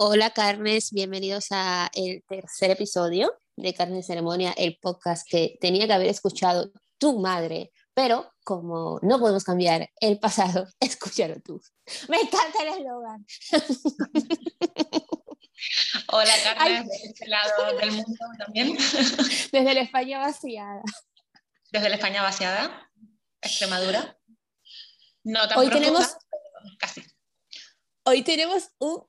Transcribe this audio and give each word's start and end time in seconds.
Hola 0.00 0.30
carnes, 0.30 0.92
bienvenidos 0.92 1.48
a 1.50 1.90
el 1.92 2.22
tercer 2.28 2.70
episodio 2.70 3.36
de 3.56 3.74
Carne 3.74 4.04
Ceremonia, 4.04 4.54
el 4.56 4.78
podcast 4.80 5.26
que 5.28 5.58
tenía 5.60 5.88
que 5.88 5.92
haber 5.92 6.06
escuchado 6.06 6.70
tu 6.98 7.18
madre, 7.18 7.72
pero 7.94 8.32
como 8.44 9.00
no 9.02 9.18
podemos 9.18 9.42
cambiar 9.42 9.90
el 10.00 10.20
pasado, 10.20 10.68
escúchalo 10.80 11.40
tú. 11.40 11.60
Me 12.08 12.18
encanta 12.20 12.62
el 12.62 12.68
eslogan. 12.68 13.26
Hola 16.12 16.32
Carmen, 16.44 16.86
de 16.86 16.94
este 16.94 17.26
lado 17.26 17.76
del 17.76 17.90
mundo 17.90 18.24
también. 18.38 18.76
Desde 19.52 19.74
la 19.74 19.80
España 19.80 20.20
vaciada. 20.20 20.82
Desde 21.72 21.88
la 21.88 21.96
España 21.96 22.22
vaciada, 22.22 22.88
Extremadura. 23.40 24.16
No 25.24 25.48
tan 25.48 25.58
Hoy 25.58 25.70
tenemos 25.70 26.16
casi. 26.78 27.02
Hoy 28.04 28.22
tenemos 28.22 28.70
un 28.78 29.07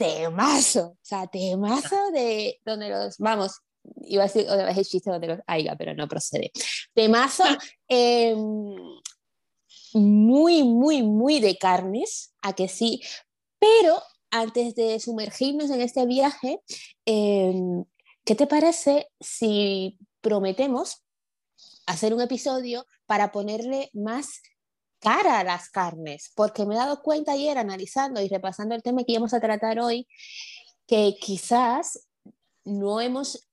temazo, 0.00 0.86
o 0.92 0.98
sea, 1.02 1.26
temazo 1.26 2.10
de 2.10 2.58
donde 2.64 2.88
los, 2.88 3.18
vamos, 3.18 3.60
iba 4.04 4.22
a 4.22 4.26
decir 4.26 4.48
otra 4.48 4.64
vez 4.64 4.78
el 4.78 4.86
chiste 4.86 5.10
donde 5.10 5.26
los 5.26 5.40
haya, 5.46 5.76
pero 5.76 5.94
no 5.94 6.08
procede. 6.08 6.52
Temazo 6.94 7.44
em, 7.88 8.74
muy, 9.92 10.62
muy, 10.62 11.02
muy 11.02 11.38
de 11.38 11.58
carnes, 11.58 12.32
a 12.40 12.54
que 12.54 12.66
sí, 12.66 13.02
pero 13.58 14.02
antes 14.30 14.74
de 14.74 14.98
sumergirnos 15.00 15.68
en 15.68 15.82
este 15.82 16.06
viaje, 16.06 16.62
em, 17.04 17.84
¿qué 18.24 18.34
te 18.34 18.46
parece 18.46 19.08
si 19.20 19.98
prometemos 20.22 21.02
hacer 21.84 22.14
un 22.14 22.22
episodio 22.22 22.86
para 23.04 23.32
ponerle 23.32 23.90
más 23.92 24.40
cara 25.00 25.40
a 25.40 25.44
las 25.44 25.70
carnes, 25.70 26.32
porque 26.34 26.66
me 26.66 26.74
he 26.74 26.78
dado 26.78 27.02
cuenta 27.02 27.32
ayer 27.32 27.58
analizando 27.58 28.20
y 28.20 28.28
repasando 28.28 28.74
el 28.74 28.82
tema 28.82 29.02
que 29.04 29.12
íbamos 29.12 29.34
a 29.34 29.40
tratar 29.40 29.80
hoy, 29.80 30.06
que 30.86 31.16
quizás 31.20 32.06
no 32.64 33.00
hemos 33.00 33.48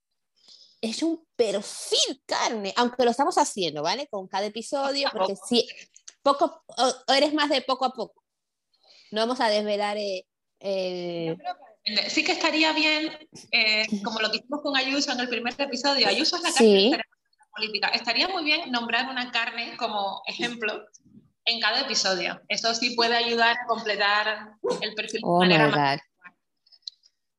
hecho 0.81 1.07
un 1.07 1.25
perfil 1.35 2.21
carne, 2.25 2.73
aunque 2.75 3.03
lo 3.03 3.11
estamos 3.11 3.37
haciendo, 3.37 3.81
¿vale? 3.81 4.07
Con 4.07 4.27
cada 4.27 4.45
episodio, 4.45 5.09
porque 5.11 5.35
sí, 5.47 5.67
poco, 6.21 6.63
eres 7.07 7.33
más 7.33 7.49
de 7.49 7.61
poco 7.61 7.85
a 7.85 7.93
poco. 7.93 8.23
No 9.11 9.21
vamos 9.21 9.39
a 9.39 9.49
desvelar 9.49 9.97
eh, 9.97 11.37
Sí 12.09 12.23
que 12.25 12.33
estaría 12.33 12.73
bien, 12.73 13.17
eh, 13.51 13.85
como 14.03 14.19
lo 14.19 14.29
que 14.29 14.37
hicimos 14.37 14.61
con 14.61 14.75
Ayuso 14.75 15.13
en 15.13 15.21
el 15.21 15.29
primer 15.29 15.53
episodio, 15.57 16.07
Ayuso 16.07 16.35
es 16.35 16.43
la 16.43 16.53
carne 16.53 17.03
política. 17.55 17.87
Estaría 17.89 18.27
muy 18.27 18.43
bien 18.43 18.69
nombrar 18.71 19.09
una 19.09 19.31
carne 19.31 19.77
como 19.77 20.21
ejemplo 20.27 20.85
en 21.47 21.59
cada 21.59 21.81
episodio. 21.81 22.39
Eso 22.47 22.75
sí 22.75 22.95
puede 22.95 23.15
ayudar 23.15 23.57
a 23.57 23.65
completar 23.65 24.51
el 24.81 24.93
perfil 24.93 25.21
de 25.21 25.27
oh 25.27 25.39
manera 25.39 25.69
más. 25.69 25.99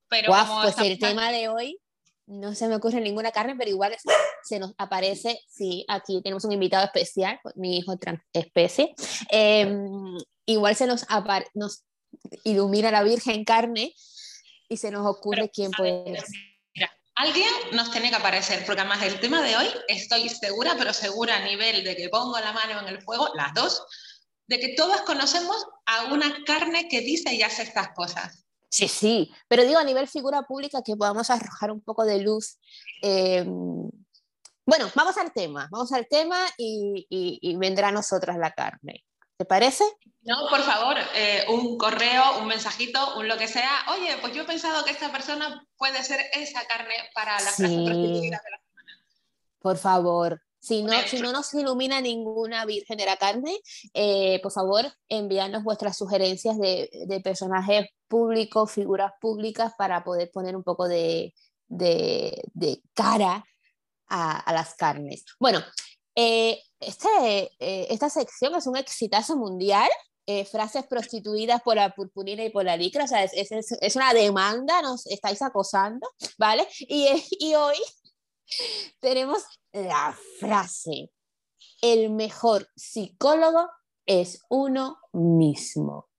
Pero 0.09 0.33
pues 0.63 0.79
el 0.79 0.99
tema 0.99 1.31
de 1.31 1.49
hoy 1.49 1.79
no 2.27 2.55
se 2.55 2.67
me 2.69 2.77
ocurre 2.77 3.01
ninguna 3.01 3.31
carne, 3.31 3.55
pero 3.57 3.71
igual 3.71 3.95
se 4.43 4.59
nos 4.59 4.75
aparece, 4.79 5.39
sí, 5.49 5.85
aquí 5.89 6.21
tenemos 6.23 6.45
un 6.45 6.53
invitado 6.53 6.85
especial, 6.85 7.39
mi 7.55 7.79
hijo 7.79 7.97
trans 7.99 8.21
especie, 8.33 8.95
em, 9.31 10.17
igual 10.47 10.75
se 10.75 10.87
nos, 10.87 11.07
nos 11.55 11.85
ilumina 12.45 12.91
la 12.91 13.03
Virgen 13.03 13.45
carne 13.45 13.95
y 14.69 14.77
se 14.79 14.91
nos 14.91 15.07
ocurre 15.07 15.51
quién 15.51 15.71
puede 15.71 16.21
ser. 16.21 16.25
Alguien 17.19 17.53
nos 17.73 17.91
tiene 17.91 18.11
que 18.11 18.17
aparecer, 18.17 18.65
porque 18.65 18.81
además 18.81 19.03
el 19.03 19.19
tema 19.19 19.43
de 19.43 19.57
hoy 19.57 19.67
estoy 19.89 20.29
segura, 20.29 20.77
pero 20.79 20.93
segura 20.93 21.37
a 21.37 21.45
nivel 21.45 21.83
de 21.83 21.97
que 21.97 22.09
pongo 22.09 22.39
la 22.39 22.53
mano 22.53 22.81
en 22.81 22.87
el 22.87 23.03
fuego, 23.03 23.29
las 23.35 23.53
dos, 23.55 23.85
de 24.47 24.61
que 24.61 24.75
todas 24.77 25.01
conocemos 25.01 25.67
a 25.85 26.13
una 26.13 26.45
carne 26.45 26.89
que 26.89 27.01
dice 27.01 27.35
y 27.35 27.43
hace 27.43 27.63
estas 27.63 27.89
cosas. 27.93 28.45
Sí, 28.71 28.87
sí, 28.87 29.33
pero 29.49 29.65
digo 29.65 29.81
a 29.81 29.85
nivel 29.85 30.07
figura 30.07 30.43
pública 30.43 30.81
que 30.85 30.95
podamos 30.95 31.29
arrojar 31.29 31.73
un 31.73 31.81
poco 31.81 32.05
de 32.05 32.21
luz. 32.21 32.57
Eh, 33.03 33.45
bueno, 33.45 34.89
vamos 34.95 35.17
al 35.17 35.33
tema, 35.33 35.69
vamos 35.73 35.91
al 35.93 36.07
tema 36.07 36.39
y, 36.57 37.05
y 37.11 37.57
vendrá 37.57 37.89
a 37.89 37.93
nosotras 37.93 38.39
la 38.39 38.53
carne. 38.53 39.05
¿Te 39.39 39.45
parece? 39.45 39.85
No, 40.23 40.49
por 40.51 40.61
favor, 40.63 40.97
eh, 41.15 41.45
un 41.49 41.79
correo, 41.79 42.41
un 42.41 42.49
mensajito, 42.49 43.17
un 43.19 43.29
lo 43.29 43.39
que 43.39 43.47
sea. 43.47 43.71
Oye, 43.93 44.17
pues 44.21 44.35
yo 44.35 44.43
he 44.43 44.47
pensado 44.47 44.85
que 44.85 44.91
esta 44.91 45.13
persona 45.13 45.65
puede 45.77 46.03
ser 46.03 46.21
esa 46.35 46.67
carne 46.67 46.95
para 47.15 47.35
la 47.35 47.53
frase 47.53 47.63
de 47.63 48.31
la 48.31 48.39
semana. 48.41 48.61
Por 49.61 49.79
favor, 49.79 50.43
si 50.59 50.83
no, 50.83 50.93
si 51.07 51.21
no 51.21 51.31
nos 51.31 51.55
ilumina 51.55 52.01
ninguna 52.01 52.65
virgen 52.65 52.99
de 52.99 53.07
la 53.07 53.17
carne, 53.17 53.57
eh, 53.95 54.41
por 54.43 54.51
favor, 54.51 54.93
envíanos 55.09 55.63
vuestras 55.63 55.97
sugerencias 55.97 56.59
de, 56.59 56.91
de, 57.07 57.21
personajes 57.21 57.87
públicos, 58.09 58.73
figuras 58.73 59.13
públicas, 59.21 59.73
para 59.79 60.03
poder 60.03 60.33
poner 60.33 60.57
un 60.57 60.65
poco 60.65 60.89
de, 60.89 61.33
de, 61.69 62.43
de 62.55 62.83
cara 62.93 63.45
a, 64.09 64.41
a, 64.41 64.53
las 64.53 64.75
carnes. 64.75 65.25
Bueno, 65.39 65.63
eh, 66.21 66.61
este, 66.81 67.53
eh, 67.61 67.87
esta 67.91 68.11
sección 68.11 68.53
es 68.57 68.67
un 68.67 68.77
exitazo 68.77 69.37
mundial. 69.37 69.89
Eh, 70.27 70.45
frases 70.45 70.85
prostituidas 70.87 71.63
por 71.63 71.77
la 71.77 71.95
purpurina 71.95 72.45
y 72.45 72.51
por 72.51 72.63
la 72.63 72.77
licra, 72.77 73.05
o 73.05 73.09
sea, 73.09 73.25
es, 73.25 73.33
es, 73.33 73.73
es 73.81 73.97
una 73.97 74.13
demanda, 74.13 74.83
nos 74.83 75.07
estáis 75.07 75.41
acosando, 75.41 76.07
¿vale? 76.37 76.69
Y, 76.81 77.07
y 77.39 77.55
hoy 77.55 77.77
tenemos 79.01 79.43
la 79.73 80.15
frase, 80.39 81.11
el 81.81 82.11
mejor 82.11 82.69
psicólogo 82.77 83.71
es 84.05 84.43
uno 84.51 84.99
mismo. 85.15 86.11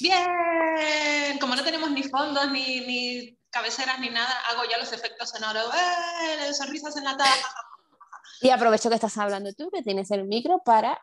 Bien, 0.00 1.38
como 1.40 1.56
no 1.56 1.64
tenemos 1.64 1.90
ni 1.90 2.02
fondos, 2.02 2.50
ni, 2.50 2.80
ni 2.80 3.38
cabeceras, 3.48 3.98
ni 3.98 4.10
nada, 4.10 4.40
hago 4.50 4.64
ya 4.70 4.76
los 4.76 4.92
efectos 4.92 5.30
sonoros, 5.30 5.72
¡eh! 5.74 6.52
sonrisas 6.52 6.98
en 6.98 7.04
la 7.04 7.16
taza, 7.16 7.48
y 8.40 8.50
aprovecho 8.50 8.88
que 8.88 8.94
estás 8.94 9.16
hablando 9.18 9.52
tú, 9.52 9.70
que 9.70 9.82
tienes 9.82 10.10
el 10.10 10.26
micro, 10.26 10.60
para 10.64 11.00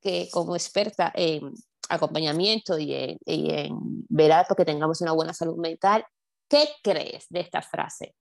que 0.00 0.28
como 0.30 0.54
experta 0.54 1.12
en 1.14 1.52
acompañamiento 1.88 2.78
y 2.78 2.94
en, 2.94 3.18
y 3.24 3.50
en 3.50 3.76
velar 4.08 4.46
porque 4.48 4.64
tengamos 4.64 5.00
una 5.00 5.12
buena 5.12 5.34
salud 5.34 5.56
mental, 5.56 6.04
¿qué 6.48 6.68
crees 6.82 7.26
de 7.28 7.40
esta 7.40 7.62
frase? 7.62 8.14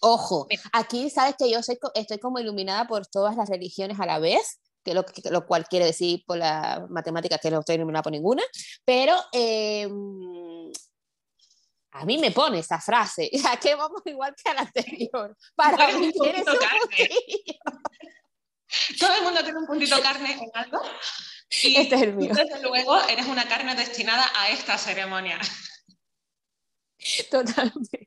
Ojo, 0.00 0.48
aquí 0.72 1.10
sabes 1.10 1.36
que 1.38 1.50
yo 1.50 1.62
soy, 1.62 1.78
estoy 1.94 2.18
como 2.18 2.40
iluminada 2.40 2.86
por 2.86 3.06
todas 3.06 3.36
las 3.36 3.48
religiones 3.48 4.00
a 4.00 4.06
la 4.06 4.18
vez, 4.18 4.60
que 4.84 4.94
lo, 4.94 5.04
lo 5.30 5.46
cual 5.46 5.66
quiere 5.66 5.86
decir 5.86 6.24
por 6.26 6.38
la 6.38 6.86
matemática 6.90 7.38
que 7.38 7.52
no 7.52 7.60
estoy 7.60 7.76
iluminada 7.76 8.02
por 8.02 8.12
ninguna, 8.12 8.42
pero 8.84 9.14
eh, 9.32 9.88
a 11.92 12.04
mí 12.06 12.18
me 12.18 12.30
pone 12.30 12.58
esa 12.60 12.80
frase, 12.80 13.30
¿a 13.48 13.58
qué 13.58 13.74
vamos 13.74 14.02
igual 14.06 14.34
que 14.34 14.50
a 14.50 14.54
la 14.54 14.62
anterior? 14.62 15.36
Para 15.54 15.88
mí 15.98 16.10
tienes 16.12 16.46
un 16.46 16.58
Todo 18.98 19.14
el 19.14 19.22
mundo 19.22 19.42
tiene 19.44 19.58
un 19.58 19.66
puntito 19.66 20.00
carne 20.00 20.32
en 20.32 20.50
algo. 20.54 20.80
Y 21.62 21.76
este 21.80 21.94
es 21.94 22.02
el 22.02 22.14
mío. 22.14 22.32
desde 22.34 22.62
luego 22.62 23.00
eres 23.02 23.26
una 23.26 23.46
carne 23.46 23.74
destinada 23.74 24.24
a 24.34 24.48
esta 24.48 24.78
ceremonia. 24.78 25.38
Totalmente. 27.30 28.06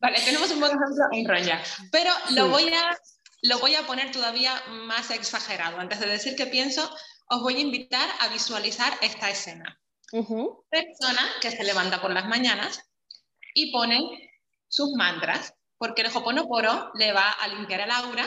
Vale, 0.00 0.20
tenemos 0.20 0.50
un 0.52 0.60
buen 0.60 0.70
ejemplo 0.70 1.04
en 1.10 1.28
Ronya. 1.28 1.62
Pero 1.90 2.12
lo, 2.30 2.48
voy 2.48 2.68
a, 2.68 2.96
lo 3.42 3.58
voy 3.58 3.74
a 3.74 3.84
poner 3.84 4.12
todavía 4.12 4.62
más 4.68 5.10
exagerado. 5.10 5.80
Antes 5.80 5.98
de 5.98 6.06
decir 6.06 6.36
qué 6.36 6.46
pienso, 6.46 6.94
os 7.26 7.42
voy 7.42 7.56
a 7.56 7.60
invitar 7.60 8.08
a 8.20 8.28
visualizar 8.28 8.96
esta 9.00 9.28
escena. 9.28 9.80
Persona 10.12 11.28
que 11.40 11.50
se 11.50 11.64
levanta 11.64 12.00
por 12.00 12.12
las 12.12 12.26
mañanas 12.26 12.87
y 13.58 13.72
pone 13.72 14.30
sus 14.68 14.92
mantras, 14.92 15.54
porque 15.78 16.02
el 16.02 16.14
Hoponopono 16.14 16.92
le 16.94 17.12
va 17.12 17.30
a 17.30 17.48
limpiar 17.48 17.80
el 17.80 17.90
aura 17.90 18.26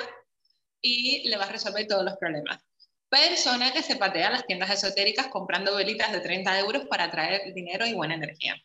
y 0.81 1.28
le 1.30 1.38
va 1.38 1.45
a 1.45 1.51
resolver 1.51 1.88
todos 1.88 2.04
los 2.04 2.18
problemas. 2.18 2.62
Persona 3.07 3.72
que 3.72 3.83
se 3.83 3.95
patea 3.95 4.30
las 4.30 4.45
tiendas 4.45 4.69
esotéricas 4.69 5.28
comprando 5.28 5.75
velitas 5.75 6.12
de 6.12 6.19
30 6.19 6.60
euros 6.60 6.86
para 6.88 7.10
traer 7.12 7.54
dinero 7.54 7.86
y 7.86 7.94
buena 7.94 8.16
energía. 8.16 8.56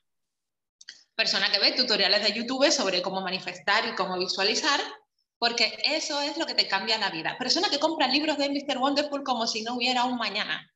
Persona 1.15 1.51
que 1.51 1.59
ve 1.59 1.73
tutoriales 1.73 2.23
de 2.23 2.33
YouTube 2.33 2.71
sobre 2.73 3.01
cómo 3.01 3.21
manifestar 3.21 3.87
y 3.87 3.95
cómo 3.95 4.19
visualizar, 4.19 4.81
porque 5.39 5.79
eso 5.85 6.21
es 6.21 6.37
lo 6.37 6.47
que 6.47 6.55
te 6.55 6.67
cambia 6.67 6.99
la 6.99 7.11
vida. 7.11 7.37
Persona 7.39 7.71
que 7.71 7.79
compra 7.79 8.09
libros 8.09 8.39
de 8.39 8.49
Mr. 8.49 8.79
Wonderful 8.79 9.23
como 9.23 9.47
si 9.47 9.63
no 9.63 9.75
hubiera 9.75 10.05
un 10.05 10.17
mañana 10.17 10.69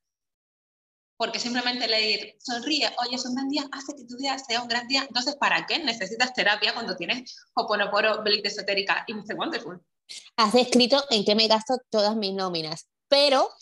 porque 1.21 1.39
simplemente 1.39 1.87
leer, 1.87 2.35
sonríe, 2.39 2.91
hoy 2.97 3.15
es 3.15 3.27
un 3.27 3.35
gran 3.35 3.51
día, 3.51 3.69
hace 3.73 3.95
que 3.95 4.05
tu 4.05 4.17
día 4.17 4.39
sea 4.39 4.63
un 4.63 4.69
gran 4.69 4.89
día. 4.89 5.03
Entonces, 5.07 5.37
¿para 5.37 5.67
qué 5.67 5.79
necesitas 5.79 6.33
terapia 6.33 6.73
cuando 6.73 6.97
tienes 6.97 7.37
Hoponopono, 7.53 8.23
Belita 8.23 8.49
Esotérica 8.49 9.05
y 9.07 9.13
Mr. 9.13 9.35
Wonderful? 9.37 9.85
Has 10.37 10.55
escrito 10.55 11.05
en 11.11 11.27
qué 11.27 11.35
me 11.35 11.47
gasto 11.47 11.77
todas 11.91 12.17
mis 12.17 12.33
nóminas, 12.33 12.89
pero 13.07 13.53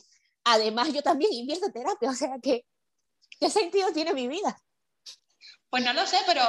además 0.45 0.93
yo 0.93 1.03
también 1.03 1.33
invierto 1.33 1.73
terapia, 1.73 2.11
o 2.11 2.15
sea 2.15 2.37
que, 2.41 2.65
¿qué 3.41 3.51
sentido 3.51 3.93
tiene 3.93 4.15
mi 4.15 4.29
vida? 4.29 4.57
Pues 5.69 5.83
no 5.83 5.93
lo 5.95 6.07
sé, 6.07 6.19
pero 6.27 6.45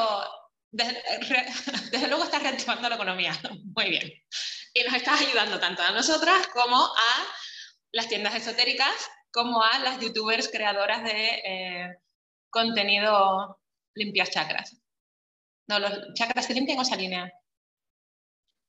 desde, 0.70 1.04
desde 1.92 2.08
luego 2.08 2.24
estás 2.24 2.44
reactivando 2.44 2.88
la 2.88 2.96
economía. 2.98 3.34
Muy 3.76 3.90
bien. 3.90 4.14
Y 4.76 4.84
nos 4.84 4.94
estás 4.94 5.22
ayudando 5.22 5.60
tanto 5.60 5.82
a 5.82 5.90
nosotras 5.90 6.50
como 6.50 6.78
a 6.78 7.26
las 7.94 8.08
tiendas 8.08 8.36
esotéricas 8.36 8.94
como 9.32 9.64
a 9.64 9.80
las 9.80 10.00
youtubers 10.00 10.50
creadoras 10.50 11.04
de 11.04 11.30
eh, 11.46 12.00
contenido 12.50 13.60
limpias 13.94 14.32
chakras. 14.32 14.78
No, 15.68 15.80
los 15.80 15.92
chakras 16.14 16.46
se 16.46 16.54
limpian 16.54 16.80
o 16.80 16.86
se 16.86 16.94
alinean. 16.94 17.32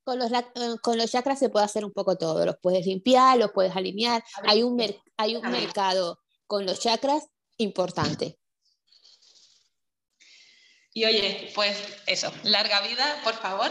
Con 0.05 0.19
los, 0.19 0.33
eh, 0.33 0.43
con 0.83 0.99
los 0.99 1.11
chakras 1.11 1.39
se 1.39 1.49
puede 1.49 1.65
hacer 1.65 1.85
un 1.85 1.93
poco 1.93 2.17
todo, 2.17 2.45
los 2.45 2.57
puedes 2.61 2.87
limpiar, 2.87 3.39
los 3.39 3.53
puedes 3.53 3.75
alinear. 3.75 4.23
Hay 4.45 4.63
un, 4.63 4.79
hay 5.17 5.37
un 5.37 5.51
mercado 5.51 6.21
con 6.47 6.67
los 6.67 6.81
chakras 6.81 7.27
importante. 7.57 8.39
Y 10.93 11.05
oye, 11.05 11.53
pues 11.55 11.77
eso, 12.07 12.33
larga 12.43 12.81
vida, 12.81 13.21
por 13.23 13.35
favor, 13.35 13.71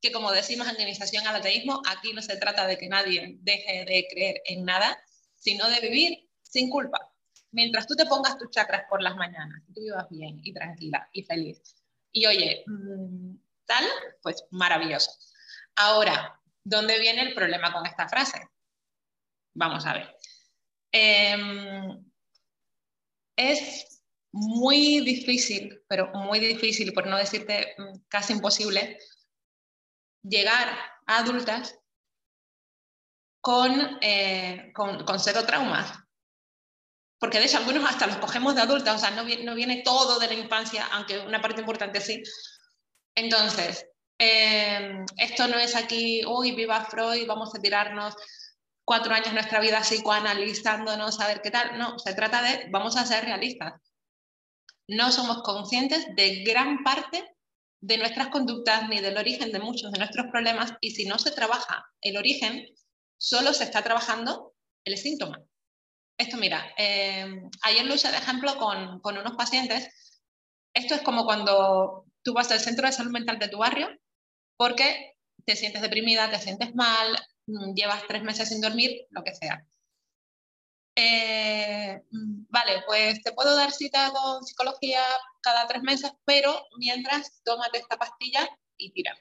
que 0.00 0.10
como 0.10 0.32
decimos 0.32 0.68
en 0.68 0.80
Iniciación 0.80 1.26
al 1.26 1.36
Ateísmo, 1.36 1.80
aquí 1.86 2.12
no 2.12 2.22
se 2.22 2.36
trata 2.36 2.66
de 2.66 2.76
que 2.76 2.88
nadie 2.88 3.36
deje 3.38 3.84
de 3.84 4.06
creer 4.10 4.42
en 4.46 4.64
nada, 4.64 5.00
sino 5.36 5.68
de 5.68 5.80
vivir 5.80 6.25
sin 6.56 6.70
culpa. 6.70 6.98
Mientras 7.52 7.86
tú 7.86 7.94
te 7.94 8.06
pongas 8.06 8.38
tus 8.38 8.50
chakras 8.50 8.84
por 8.88 9.02
las 9.02 9.14
mañanas, 9.16 9.62
tú 9.74 9.82
vivas 9.82 10.08
bien 10.08 10.40
y 10.42 10.52
tranquila 10.54 11.08
y 11.12 11.22
feliz. 11.22 11.60
Y 12.12 12.26
oye, 12.26 12.64
mm, 12.66 13.36
tal, 13.66 13.84
pues 14.22 14.44
maravilloso. 14.50 15.10
Ahora, 15.76 16.40
¿dónde 16.64 16.98
viene 16.98 17.22
el 17.22 17.34
problema 17.34 17.72
con 17.72 17.84
esta 17.84 18.08
frase? 18.08 18.40
Vamos 19.54 19.84
a 19.84 19.92
ver. 19.92 20.16
Em, 20.92 22.04
es 23.36 24.02
muy 24.32 25.00
difícil, 25.00 25.82
pero 25.88 26.10
muy 26.14 26.40
difícil, 26.40 26.92
por 26.94 27.06
no 27.06 27.18
decirte 27.18 27.74
mm, 27.76 27.98
casi 28.08 28.32
imposible, 28.32 28.98
llegar 30.22 30.68
a 31.06 31.18
adultas 31.18 31.78
con, 33.42 33.98
eh, 34.00 34.72
con, 34.74 35.04
con 35.04 35.20
cero 35.20 35.40
traumas. 35.46 36.05
Porque 37.18 37.38
de 37.38 37.46
hecho 37.46 37.58
algunos 37.58 37.88
hasta 37.88 38.06
los 38.06 38.16
cogemos 38.16 38.54
de 38.54 38.62
adultas, 38.62 38.96
o 38.96 38.98
sea, 38.98 39.10
no, 39.10 39.22
no 39.22 39.54
viene 39.54 39.82
todo 39.82 40.18
de 40.18 40.28
la 40.28 40.34
infancia, 40.34 40.86
aunque 40.92 41.18
una 41.18 41.40
parte 41.40 41.60
importante 41.60 42.00
sí. 42.00 42.22
Entonces, 43.14 43.86
eh, 44.18 45.04
esto 45.16 45.48
no 45.48 45.58
es 45.58 45.74
aquí, 45.76 46.22
uy, 46.26 46.52
viva 46.52 46.84
Freud, 46.84 47.26
vamos 47.26 47.54
a 47.54 47.60
tirarnos 47.60 48.14
cuatro 48.84 49.12
años 49.12 49.28
de 49.28 49.34
nuestra 49.34 49.60
vida 49.60 49.80
psicoanalizándonos 49.80 51.20
a 51.20 51.26
ver 51.26 51.42
qué 51.42 51.50
tal. 51.50 51.78
No, 51.78 51.98
se 51.98 52.14
trata 52.14 52.42
de, 52.42 52.68
vamos 52.70 52.96
a 52.96 53.04
ser 53.04 53.24
realistas. 53.24 53.74
No 54.88 55.10
somos 55.10 55.42
conscientes 55.42 56.06
de 56.14 56.44
gran 56.44 56.84
parte 56.84 57.36
de 57.80 57.98
nuestras 57.98 58.28
conductas 58.28 58.88
ni 58.88 59.00
del 59.00 59.18
origen 59.18 59.52
de 59.52 59.58
muchos 59.58 59.90
de 59.92 59.98
nuestros 59.98 60.26
problemas 60.30 60.74
y 60.80 60.92
si 60.92 61.06
no 61.06 61.18
se 61.18 61.32
trabaja 61.32 61.84
el 62.00 62.16
origen, 62.16 62.66
solo 63.18 63.52
se 63.52 63.64
está 63.64 63.82
trabajando 63.82 64.54
el 64.84 64.96
síntoma. 64.96 65.42
Esto, 66.18 66.36
mira, 66.38 66.64
eh, 66.78 67.42
ayer 67.62 67.84
lo 67.84 67.94
usé 67.94 68.10
de 68.10 68.16
ejemplo 68.16 68.56
con, 68.56 69.00
con 69.00 69.18
unos 69.18 69.36
pacientes. 69.36 69.88
Esto 70.74 70.94
es 70.94 71.02
como 71.02 71.24
cuando 71.24 72.06
tú 72.22 72.32
vas 72.32 72.50
al 72.50 72.60
centro 72.60 72.86
de 72.86 72.92
salud 72.92 73.12
mental 73.12 73.38
de 73.38 73.48
tu 73.48 73.58
barrio 73.58 73.88
porque 74.56 75.14
te 75.44 75.56
sientes 75.56 75.82
deprimida, 75.82 76.30
te 76.30 76.38
sientes 76.38 76.74
mal, 76.74 77.16
Mm, 77.46 77.74
llevas 77.74 78.06
tres 78.08 78.22
meses 78.22 78.48
sin 78.48 78.60
dormir, 78.60 79.06
lo 79.10 79.22
que 79.22 79.34
sea. 79.34 79.64
Eh, 80.96 82.00
mm, 82.10 82.46
vale, 82.48 82.82
pues 82.86 83.22
te 83.22 83.32
puedo 83.32 83.54
dar 83.54 83.70
cita 83.70 84.10
con 84.12 84.42
psicología 84.44 85.02
cada 85.42 85.66
tres 85.66 85.82
meses, 85.82 86.10
pero 86.24 86.66
mientras 86.78 87.40
tómate 87.44 87.78
esta 87.78 87.96
pastilla 87.98 88.48
y 88.78 88.92
tira. 88.92 89.14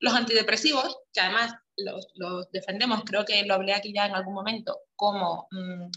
Los 0.00 0.14
antidepresivos, 0.14 0.98
que 1.12 1.20
además 1.20 1.54
los, 1.76 2.50
defendemos, 2.50 3.02
creo 3.04 3.24
que 3.24 3.44
lo 3.44 3.54
hablé 3.54 3.74
aquí 3.74 3.92
ya 3.94 4.06
en 4.06 4.14
algún 4.14 4.34
momento, 4.34 4.80
como 4.96 5.46
mm, 5.50 5.90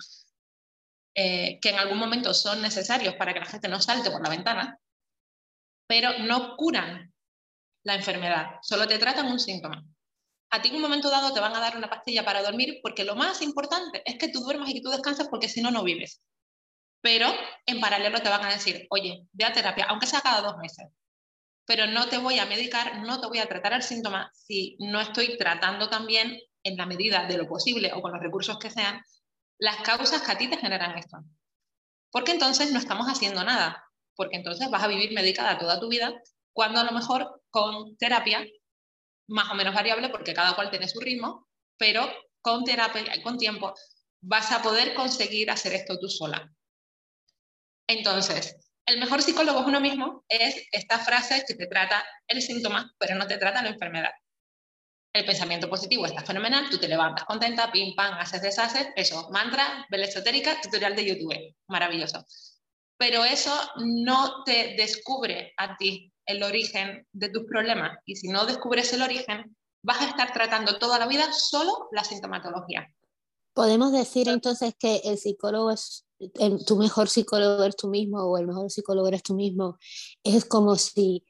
eh, 1.15 1.59
que 1.61 1.69
en 1.69 1.79
algún 1.79 1.97
momento 1.97 2.33
son 2.33 2.61
necesarios 2.61 3.15
para 3.15 3.33
que 3.33 3.39
la 3.39 3.45
gente 3.45 3.67
no 3.67 3.81
salte 3.81 4.11
por 4.11 4.21
la 4.23 4.29
ventana, 4.29 4.79
pero 5.87 6.19
no 6.19 6.55
curan 6.55 7.13
la 7.83 7.95
enfermedad, 7.95 8.59
solo 8.61 8.87
te 8.87 8.97
tratan 8.97 9.27
un 9.27 9.39
síntoma 9.39 9.83
a 10.53 10.61
ti 10.61 10.69
en 10.69 10.75
un 10.75 10.81
momento 10.83 11.09
dado 11.09 11.33
te 11.33 11.39
van 11.39 11.55
a 11.55 11.59
dar 11.59 11.75
una 11.75 11.89
pastilla 11.89 12.23
para 12.23 12.43
dormir 12.43 12.79
porque 12.83 13.03
lo 13.03 13.15
más 13.15 13.41
importante 13.41 14.03
es 14.05 14.19
que 14.19 14.27
tú 14.27 14.39
duermas 14.41 14.69
y 14.69 14.75
que 14.75 14.81
tú 14.81 14.91
descanses 14.91 15.27
porque 15.27 15.49
si 15.49 15.63
no, 15.63 15.71
no 15.71 15.83
vives. 15.83 16.21
Pero 17.01 17.27
en 17.65 17.79
paralelo 17.79 18.21
te 18.21 18.29
van 18.29 18.45
a 18.45 18.51
decir, 18.51 18.85
oye, 18.91 19.25
ve 19.31 19.45
a 19.45 19.51
terapia, 19.51 19.85
aunque 19.89 20.05
sea 20.05 20.21
cada 20.21 20.41
dos 20.41 20.57
meses, 20.59 20.85
pero 21.65 21.87
no 21.87 22.07
te 22.07 22.17
voy 22.17 22.39
a 22.39 22.45
medicar, 22.45 22.99
no 22.99 23.19
te 23.21 23.27
voy 23.27 23.39
a 23.39 23.47
tratar 23.47 23.73
el 23.73 23.83
síntoma 23.83 24.31
si 24.33 24.75
no 24.79 24.99
estoy 24.99 25.37
tratando 25.37 25.89
también 25.89 26.39
en 26.63 26.77
la 26.77 26.85
medida 26.85 27.25
de 27.25 27.37
lo 27.37 27.47
posible 27.47 27.91
o 27.93 28.01
con 28.01 28.11
los 28.11 28.21
recursos 28.21 28.57
que 28.59 28.69
sean 28.69 29.01
las 29.59 29.77
causas 29.77 30.21
que 30.21 30.31
a 30.31 30.37
ti 30.37 30.49
te 30.49 30.57
generan 30.57 30.97
esto. 30.97 31.17
Porque 32.11 32.31
entonces 32.31 32.71
no 32.71 32.79
estamos 32.79 33.07
haciendo 33.07 33.43
nada, 33.43 33.83
porque 34.15 34.37
entonces 34.37 34.69
vas 34.69 34.83
a 34.83 34.87
vivir 34.87 35.13
medicada 35.13 35.57
toda 35.57 35.79
tu 35.79 35.89
vida 35.89 36.13
cuando 36.51 36.79
a 36.79 36.83
lo 36.83 36.91
mejor 36.91 37.41
con 37.49 37.97
terapia 37.97 38.45
más 39.27 39.49
o 39.49 39.55
menos 39.55 39.73
variable 39.73 40.09
porque 40.09 40.33
cada 40.33 40.55
cual 40.55 40.69
tiene 40.69 40.87
su 40.87 40.99
ritmo, 40.99 41.47
pero 41.77 42.07
con 42.41 42.63
terapia 42.63 43.15
y 43.15 43.21
con 43.21 43.37
tiempo 43.37 43.73
vas 44.21 44.51
a 44.51 44.61
poder 44.61 44.93
conseguir 44.93 45.49
hacer 45.49 45.73
esto 45.73 45.97
tú 45.99 46.07
sola. 46.07 46.51
Entonces, 47.87 48.55
el 48.85 48.99
mejor 48.99 49.21
psicólogo 49.21 49.61
es 49.61 49.67
uno 49.67 49.79
mismo, 49.79 50.23
es 50.27 50.67
esta 50.71 50.99
frase 50.99 51.43
que 51.47 51.55
te 51.55 51.67
trata 51.67 52.03
el 52.27 52.41
síntoma, 52.41 52.93
pero 52.97 53.15
no 53.15 53.27
te 53.27 53.37
trata 53.37 53.61
la 53.61 53.69
enfermedad. 53.69 54.11
El 55.13 55.25
pensamiento 55.25 55.69
positivo 55.69 56.05
está 56.05 56.23
fenomenal, 56.23 56.69
tú 56.69 56.79
te 56.79 56.87
levantas 56.87 57.25
contenta, 57.25 57.71
pim, 57.71 57.95
pam, 57.95 58.15
haces, 58.15 58.41
deshaces, 58.41 58.87
eso, 58.95 59.29
mantra, 59.31 59.85
vela 59.89 60.05
esotérica, 60.05 60.59
tutorial 60.59 60.95
de 60.95 61.05
YouTube, 61.05 61.55
maravilloso. 61.67 62.25
Pero 62.97 63.23
eso 63.23 63.53
no 63.77 64.43
te 64.43 64.75
descubre 64.75 65.53
a 65.57 65.77
ti 65.77 66.11
el 66.25 66.41
origen 66.41 67.05
de 67.11 67.29
tus 67.29 67.43
problemas 67.43 67.97
y 68.05 68.15
si 68.15 68.27
no 68.27 68.45
descubres 68.45 68.91
el 68.93 69.01
origen, 69.01 69.55
vas 69.83 70.01
a 70.01 70.07
estar 70.07 70.33
tratando 70.33 70.79
toda 70.79 70.97
la 70.97 71.07
vida 71.07 71.31
solo 71.31 71.89
la 71.91 72.03
sintomatología. 72.03 72.87
Podemos 73.53 73.91
decir 73.91 74.29
entonces 74.29 74.73
que 74.79 75.01
el 75.03 75.17
psicólogo 75.19 75.71
es, 75.71 76.05
tu 76.65 76.75
mejor 76.77 77.09
psicólogo 77.09 77.63
eres 77.63 77.75
tú 77.75 77.87
mismo 77.87 78.21
o 78.23 78.37
el 78.37 78.47
mejor 78.47 78.69
psicólogo 78.71 79.07
eres 79.07 79.23
tú 79.23 79.35
mismo. 79.35 79.77
Es 80.23 80.45
como 80.45 80.75
si 80.75 81.25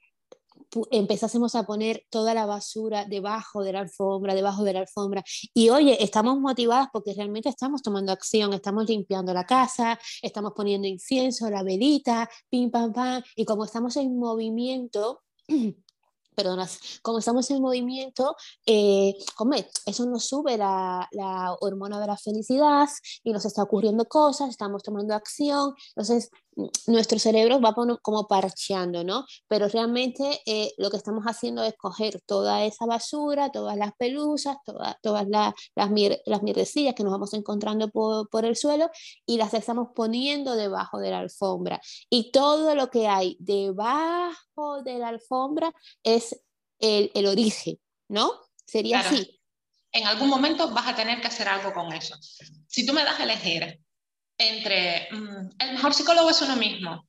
empezásemos 0.90 1.54
a 1.54 1.64
poner 1.64 2.04
toda 2.10 2.34
la 2.34 2.46
basura 2.46 3.04
debajo 3.04 3.62
de 3.62 3.72
la 3.72 3.80
alfombra, 3.80 4.34
debajo 4.34 4.64
de 4.64 4.72
la 4.72 4.80
alfombra. 4.80 5.22
Y 5.52 5.70
oye, 5.70 6.02
estamos 6.02 6.38
motivadas 6.40 6.88
porque 6.92 7.14
realmente 7.14 7.48
estamos 7.48 7.82
tomando 7.82 8.12
acción, 8.12 8.52
estamos 8.52 8.88
limpiando 8.88 9.32
la 9.32 9.44
casa, 9.44 9.98
estamos 10.22 10.52
poniendo 10.54 10.88
incienso, 10.88 11.50
la 11.50 11.62
velita, 11.62 12.28
pim, 12.48 12.70
pam, 12.70 12.92
pam, 12.92 13.22
y 13.36 13.44
como 13.44 13.64
estamos 13.64 13.96
en 13.96 14.18
movimiento, 14.18 15.22
perdona, 16.34 16.68
como 17.02 17.18
estamos 17.18 17.50
en 17.50 17.62
movimiento, 17.62 18.36
eh, 18.66 19.14
eso 19.86 20.06
nos 20.06 20.26
sube 20.26 20.56
la, 20.56 21.08
la, 21.12 21.54
hormona 21.60 22.00
de 22.00 22.06
la 22.06 22.16
felicidad 22.16 22.88
y 23.22 23.32
nos 23.32 23.44
está 23.44 23.62
ocurriendo 23.62 24.04
cosas, 24.06 24.50
estamos 24.50 24.82
tomando 24.82 25.14
acción, 25.14 25.74
entonces 25.88 26.30
nuestro 26.86 27.18
cerebro 27.18 27.60
va 27.60 27.74
como 28.02 28.28
parcheando, 28.28 29.04
¿no? 29.04 29.26
Pero 29.48 29.68
realmente 29.68 30.40
eh, 30.46 30.72
lo 30.78 30.90
que 30.90 30.96
estamos 30.96 31.24
haciendo 31.24 31.64
es 31.64 31.74
coger 31.76 32.20
toda 32.26 32.64
esa 32.64 32.86
basura, 32.86 33.50
todas 33.50 33.76
las 33.76 33.92
pelusas, 33.94 34.56
todas 35.02 35.28
las, 35.28 35.54
las 35.74 35.90
mierdecillas 35.90 36.94
que 36.94 37.02
nos 37.02 37.12
vamos 37.12 37.34
encontrando 37.34 37.90
por, 37.90 38.28
por, 38.28 38.44
el 38.44 38.56
suelo 38.56 38.90
y 39.26 39.36
las 39.38 39.54
estamos 39.54 39.88
poniendo 39.94 40.56
debajo 40.56 40.98
de 40.98 41.10
la 41.10 41.18
alfombra. 41.18 41.80
Y 42.10 42.30
todo 42.30 42.74
lo 42.74 42.90
que 42.90 43.08
hay 43.08 43.36
debajo 43.40 44.82
de 44.82 44.98
la 44.98 45.08
alfombra 45.08 45.72
es 46.02 46.40
el, 46.78 47.10
el 47.14 47.26
origen, 47.26 47.78
¿no? 48.08 48.32
Sería 48.66 49.00
así. 49.00 49.40
En 49.92 50.06
algún 50.06 50.28
momento 50.28 50.70
vas 50.70 50.88
a 50.88 50.96
tener 50.96 51.20
que 51.20 51.28
hacer 51.28 51.48
algo 51.48 51.72
con 51.72 51.92
eso. 51.92 52.16
Si 52.66 52.84
tú 52.84 52.92
me 52.92 53.04
das 53.04 53.20
a 53.20 53.24
elegir 53.24 53.83
entre 54.38 55.08
mm, 55.10 55.50
el 55.58 55.72
mejor 55.72 55.94
psicólogo 55.94 56.30
es 56.30 56.42
uno 56.42 56.56
mismo 56.56 57.06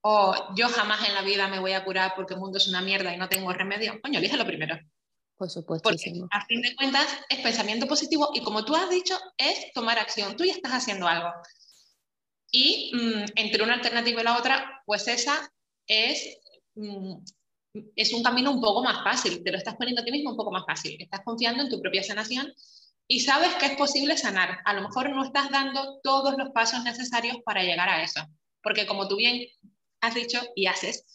o 0.00 0.54
yo 0.54 0.68
jamás 0.68 1.06
en 1.08 1.14
la 1.14 1.22
vida 1.22 1.48
me 1.48 1.58
voy 1.58 1.72
a 1.72 1.84
curar 1.84 2.12
porque 2.14 2.34
el 2.34 2.40
mundo 2.40 2.58
es 2.58 2.68
una 2.68 2.80
mierda 2.80 3.12
y 3.12 3.18
no 3.18 3.28
tengo 3.28 3.52
remedio, 3.52 4.00
coño, 4.00 4.20
lo 4.20 4.46
primero. 4.46 4.78
Por 5.36 5.50
supuesto. 5.50 5.88
Porque 5.88 6.12
a 6.30 6.46
fin 6.46 6.62
de 6.62 6.74
cuentas 6.74 7.06
es 7.28 7.38
pensamiento 7.40 7.86
positivo 7.86 8.30
y 8.34 8.42
como 8.42 8.64
tú 8.64 8.74
has 8.74 8.90
dicho, 8.90 9.16
es 9.36 9.72
tomar 9.72 9.98
acción. 9.98 10.36
Tú 10.36 10.44
ya 10.44 10.52
estás 10.52 10.72
haciendo 10.72 11.06
algo. 11.06 11.30
Y 12.50 12.92
mm, 12.94 13.24
entre 13.36 13.62
una 13.62 13.74
alternativa 13.74 14.20
y 14.20 14.24
la 14.24 14.38
otra, 14.38 14.82
pues 14.84 15.06
esa 15.06 15.52
es, 15.86 16.38
mm, 16.74 17.16
es 17.94 18.12
un 18.12 18.22
camino 18.22 18.50
un 18.50 18.60
poco 18.60 18.82
más 18.82 19.04
fácil. 19.04 19.42
Te 19.44 19.52
lo 19.52 19.58
estás 19.58 19.76
poniendo 19.76 20.02
a 20.02 20.04
ti 20.04 20.10
mismo 20.10 20.30
un 20.30 20.36
poco 20.36 20.50
más 20.50 20.64
fácil. 20.66 20.96
Estás 20.98 21.20
confiando 21.24 21.62
en 21.62 21.68
tu 21.68 21.80
propia 21.80 22.02
sanación 22.02 22.52
y 23.10 23.20
sabes 23.20 23.54
que 23.54 23.66
es 23.66 23.76
posible 23.76 24.18
sanar. 24.18 24.58
A 24.66 24.74
lo 24.74 24.82
mejor 24.82 25.08
no 25.10 25.24
estás 25.24 25.50
dando 25.50 25.98
todos 26.02 26.36
los 26.36 26.50
pasos 26.50 26.84
necesarios 26.84 27.38
para 27.44 27.62
llegar 27.62 27.88
a 27.88 28.02
eso, 28.02 28.20
porque 28.62 28.86
como 28.86 29.08
tú 29.08 29.16
bien 29.16 29.46
has 30.02 30.14
dicho 30.14 30.40
y 30.54 30.66
haces, 30.66 31.06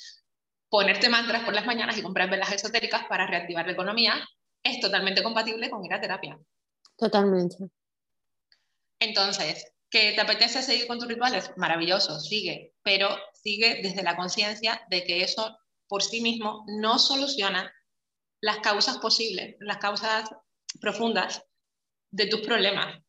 ponerte 0.70 1.08
mantras 1.08 1.44
por 1.46 1.54
las 1.54 1.68
mañanas 1.68 1.98
y 1.98 2.02
comprar 2.02 2.32
velas 2.32 2.52
esotéricas 2.52 3.06
para 3.08 3.28
reactivar 3.28 3.68
la 3.68 3.74
economía 3.74 4.28
es 4.64 4.80
totalmente 4.80 5.22
compatible 5.22 5.70
con 5.70 5.86
ir 5.86 5.94
a 5.94 6.02
terapia. 6.02 6.40
Totalmente. 6.98 7.58
Entonces, 9.00 9.72
¿que 9.90 10.14
te 10.14 10.22
apetece 10.22 10.64
seguir 10.64 10.88
con 10.88 10.98
tus 10.98 11.08
rituales? 11.08 11.52
Maravilloso, 11.58 12.20
sigue, 12.20 12.74
pero 12.82 13.10
sigue 13.34 13.82
desde 13.84 14.02
la 14.02 14.16
conciencia 14.16 14.82
de 14.90 15.04
que 15.04 15.22
eso 15.22 15.60
por 15.88 16.02
sí 16.02 16.22
mismo 16.22 16.66
no 16.68 16.98
soluciona 16.98 17.72
las 18.42 18.60
causas 18.60 18.98
posibles, 18.98 19.58
las 19.60 19.78
causas 19.78 20.30
profundas 20.82 21.44
de 22.14 22.28
tus 22.28 22.42
problemas. 22.42 23.00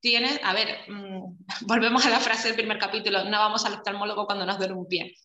Tienes, 0.00 0.38
a 0.44 0.52
ver, 0.52 0.88
mm, 0.88 1.38
volvemos 1.66 2.04
a 2.06 2.10
la 2.10 2.20
frase 2.20 2.48
del 2.48 2.56
primer 2.56 2.78
capítulo, 2.78 3.24
no 3.24 3.38
vamos 3.38 3.64
al 3.64 3.74
oftalmólogo 3.74 4.26
cuando 4.26 4.46
nos 4.46 4.58
duele 4.58 4.74
un 4.74 4.86
pie. 4.86 5.16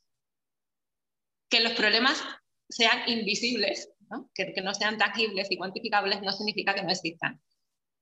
Que 1.50 1.60
los 1.60 1.74
problemas 1.74 2.24
sean 2.70 3.08
invisibles, 3.08 3.92
Que, 4.34 4.54
que 4.54 4.62
no 4.62 4.74
sean 4.74 4.98
tangibles 4.98 5.48
y 5.52 5.58
cuantificables, 5.58 6.22
no 6.22 6.32
significa 6.32 6.74
que 6.74 6.84
no 6.84 6.92
existan. 6.92 7.42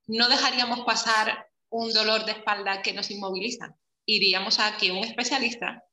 No 0.07 0.29
dejaríamos 0.29 0.81
pasar 0.81 1.47
un 1.69 1.91
dolor 1.91 2.25
de 2.25 2.33
espalda 2.33 2.81
que 2.81 2.93
nos 2.93 3.09
inmoviliza. 3.09 3.75
Iríamos 4.05 4.59
a 4.59 4.77
que 4.77 4.91
un 4.91 4.99
especialista 4.99 5.83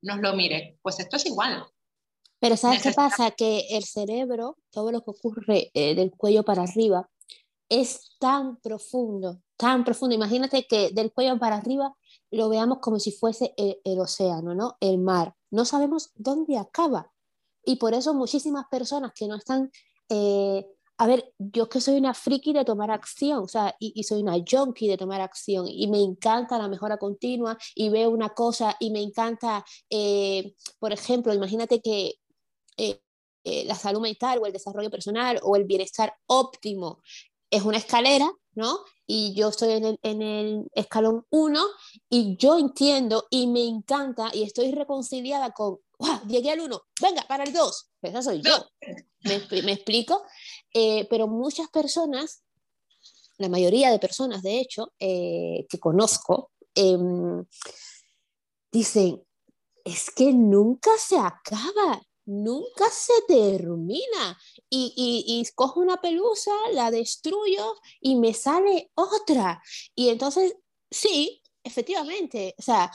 nos 0.00 0.18
lo 0.20 0.32
mire. 0.34 0.78
Pues 0.82 0.98
esto 0.98 1.16
es 1.16 1.26
igual. 1.26 1.64
Pero 2.40 2.56
¿sabes 2.56 2.82
qué 2.82 2.92
pasa? 2.92 3.30
Que 3.30 3.66
el 3.70 3.84
cerebro, 3.84 4.56
todo 4.70 4.90
lo 4.90 5.02
que 5.02 5.10
ocurre 5.10 5.70
eh, 5.74 5.94
del 5.94 6.10
cuello 6.10 6.42
para 6.42 6.62
arriba, 6.62 7.08
es 7.72 8.16
tan 8.18 8.58
profundo, 8.58 9.40
tan 9.56 9.82
profundo. 9.82 10.14
Imagínate 10.14 10.66
que 10.66 10.90
del 10.90 11.10
cuello 11.10 11.38
para 11.38 11.56
arriba 11.56 11.96
lo 12.30 12.50
veamos 12.50 12.80
como 12.80 12.98
si 12.98 13.12
fuese 13.12 13.54
el, 13.56 13.98
océano, 13.98 14.54
¿no? 14.54 14.76
El 14.78 14.98
mar. 14.98 15.34
No 15.50 15.64
sabemos 15.64 16.10
dónde 16.14 16.58
acaba. 16.58 17.10
Y 17.64 17.76
por 17.76 17.94
eso 17.94 18.12
muchísimas 18.12 18.66
personas 18.70 19.12
que 19.14 19.26
no 19.26 19.36
están... 19.36 19.70
Eh, 20.10 20.66
a 20.98 21.06
ver, 21.06 21.32
yo 21.38 21.70
que 21.70 21.80
soy 21.80 21.96
una 21.96 22.12
friki 22.12 22.52
de 22.52 22.66
tomar 22.66 22.90
acción, 22.90 23.44
o 23.44 23.48
sea, 23.48 23.74
y, 23.78 24.04
soy 24.04 24.20
una 24.20 24.36
junkie 24.46 24.86
de 24.86 24.98
tomar 24.98 25.22
acción, 25.22 25.66
y 25.66 25.88
me 25.88 26.00
encanta 26.00 26.58
la 26.58 26.68
mejora 26.68 26.98
continua, 26.98 27.56
y 27.74 27.88
veo 27.88 28.10
una 28.10 28.34
cosa, 28.34 28.76
y 28.78 28.90
me 28.90 29.00
encanta, 29.00 29.64
eh, 29.88 30.54
por 30.78 30.92
ejemplo, 30.92 31.32
imagínate 31.32 31.80
que 31.80 32.16
eh, 32.76 33.00
eh, 33.44 33.64
la 33.64 33.74
salud 33.74 34.00
mental 34.00 34.38
o 34.40 34.46
el 34.46 34.52
desarrollo 34.52 34.90
personal 34.90 35.40
o 35.42 35.56
el 35.56 35.64
bienestar 35.64 36.14
óptimo 36.26 37.02
es 37.52 37.62
una 37.62 37.76
escalera, 37.76 38.32
¿no? 38.54 38.80
Y 39.06 39.34
yo 39.34 39.50
estoy 39.50 39.72
en 39.72 39.84
el, 39.84 40.00
en 40.02 40.22
el 40.22 40.66
escalón 40.74 41.26
1 41.28 41.60
y 42.08 42.36
yo 42.38 42.58
entiendo 42.58 43.26
y 43.30 43.46
me 43.46 43.62
encanta 43.64 44.30
y 44.32 44.42
estoy 44.42 44.72
reconciliada 44.72 45.50
con, 45.50 45.78
¡Wow! 45.98 46.26
llegué 46.26 46.50
al 46.50 46.60
1, 46.60 46.82
venga, 47.00 47.22
para 47.28 47.44
el 47.44 47.52
2, 47.52 47.90
pues 48.00 48.12
esa 48.12 48.22
soy 48.22 48.40
yo. 48.42 48.66
¿Me, 49.24 49.62
me 49.62 49.72
explico? 49.72 50.24
Eh, 50.72 51.06
pero 51.10 51.28
muchas 51.28 51.68
personas, 51.68 52.42
la 53.36 53.50
mayoría 53.50 53.90
de 53.90 53.98
personas, 53.98 54.42
de 54.42 54.58
hecho, 54.58 54.92
que 54.98 55.78
conozco, 55.78 56.52
em, 56.74 57.44
dicen, 58.72 59.22
es 59.84 60.10
que 60.10 60.32
nunca 60.32 60.90
se 60.96 61.18
acaba, 61.18 62.00
nunca 62.24 62.88
se 62.90 63.12
termina. 63.28 64.38
Y, 64.68 64.92
y, 64.96 65.40
y, 65.40 65.52
cojo 65.54 65.80
una 65.80 66.00
pelusa, 66.00 66.52
la 66.72 66.90
destruyo 66.90 67.74
y 68.00 68.16
me 68.16 68.34
sale 68.34 68.90
otra. 68.94 69.62
Y 69.94 70.08
entonces, 70.08 70.56
sí, 70.90 71.42
efectivamente, 71.64 72.54
o 72.58 72.62
sea, 72.62 72.90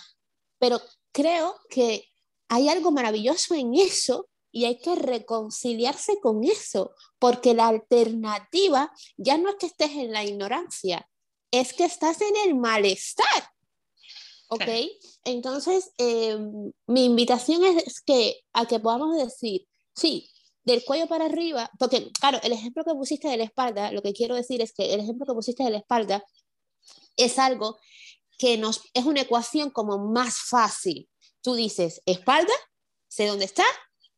pero 0.59 0.81
creo 1.11 1.55
que 1.69 2.05
hay 2.49 2.69
algo 2.69 2.91
maravilloso 2.91 3.55
en 3.55 3.75
eso 3.75 4.29
y 4.51 4.65
hay 4.65 4.79
que 4.79 4.95
reconciliarse 4.95 6.19
con 6.21 6.43
eso, 6.43 6.95
porque 7.19 7.53
la 7.53 7.67
alternativa 7.67 8.91
ya 9.17 9.37
no 9.37 9.49
es 9.49 9.55
que 9.55 9.67
estés 9.67 9.91
en 9.91 10.11
la 10.11 10.23
ignorancia, 10.23 11.07
es 11.51 11.73
que 11.73 11.85
estás 11.85 12.21
en 12.21 12.35
el 12.45 12.55
malestar. 12.55 13.51
¿Ok? 14.49 14.63
Entonces, 15.25 15.91
em, 15.97 16.71
mi 16.87 17.05
invitación 17.05 17.63
es 17.63 18.01
que 18.01 18.39
a 18.53 18.65
que 18.65 18.79
podamos 18.79 19.17
decir, 19.17 19.67
sí, 19.95 20.29
del 20.63 20.83
cuello 20.83 21.07
para 21.07 21.25
arriba, 21.25 21.71
porque 21.79 22.11
claro, 22.19 22.39
el 22.43 22.51
ejemplo 22.51 22.83
que 22.83 22.93
pusiste 22.93 23.27
de 23.29 23.37
la 23.37 23.45
espalda, 23.45 23.91
lo 23.91 24.01
que 24.01 24.13
quiero 24.13 24.35
decir 24.35 24.61
es 24.61 24.73
que 24.73 24.93
el 24.93 24.99
ejemplo 24.99 25.25
que 25.25 25.33
pusiste 25.33 25.63
de 25.63 25.71
la 25.71 25.77
espalda 25.77 26.23
es 27.15 27.39
algo 27.39 27.77
que 28.37 28.57
nos 28.57 28.81
es 28.93 29.05
una 29.05 29.21
ecuación 29.21 29.69
como 29.69 29.97
más 29.97 30.35
fácil. 30.49 31.09
Tú 31.41 31.55
dices, 31.55 32.01
espalda, 32.05 32.53
sé 33.07 33.27
dónde 33.27 33.45
está, 33.45 33.65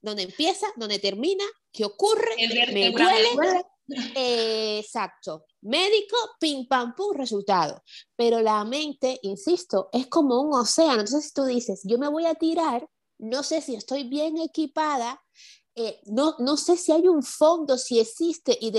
dónde 0.02 0.24
empieza, 0.24 0.68
dónde 0.76 1.00
termina, 1.00 1.44
qué 1.72 1.86
ocurre, 1.86 2.36
me 2.74 2.92
duele, 2.92 3.64
exacto. 4.16 5.46
Médico, 5.62 6.16
pim, 6.40 6.68
pam, 6.68 6.96
pum, 6.96 7.14
resultado. 7.16 7.82
Pero 8.16 8.42
la 8.42 8.64
mente, 8.64 9.20
insisto, 9.24 9.90
es 9.92 10.08
como 10.08 10.42
un 10.42 10.54
océano. 10.54 11.02
Entonces 11.02 11.34
tú 11.34 11.46
dices, 11.46 11.82
yo 11.84 11.98
me 11.98 12.08
voy 12.08 12.26
a 12.26 12.36
tirar, 12.36 12.88
no 13.18 13.44
sé 13.44 13.62
si 13.62 13.76
estoy 13.76 14.04
bien 14.04 14.38
equipada, 14.38 15.22
eh, 15.76 16.00
no, 16.06 16.36
no 16.40 16.58
sé 16.58 16.78
si 16.78 16.92
hay 16.92 17.08
un 17.08 17.24
fondo, 17.24 17.78
si 17.78 18.00
existe 18.00 18.58
y, 18.60 18.72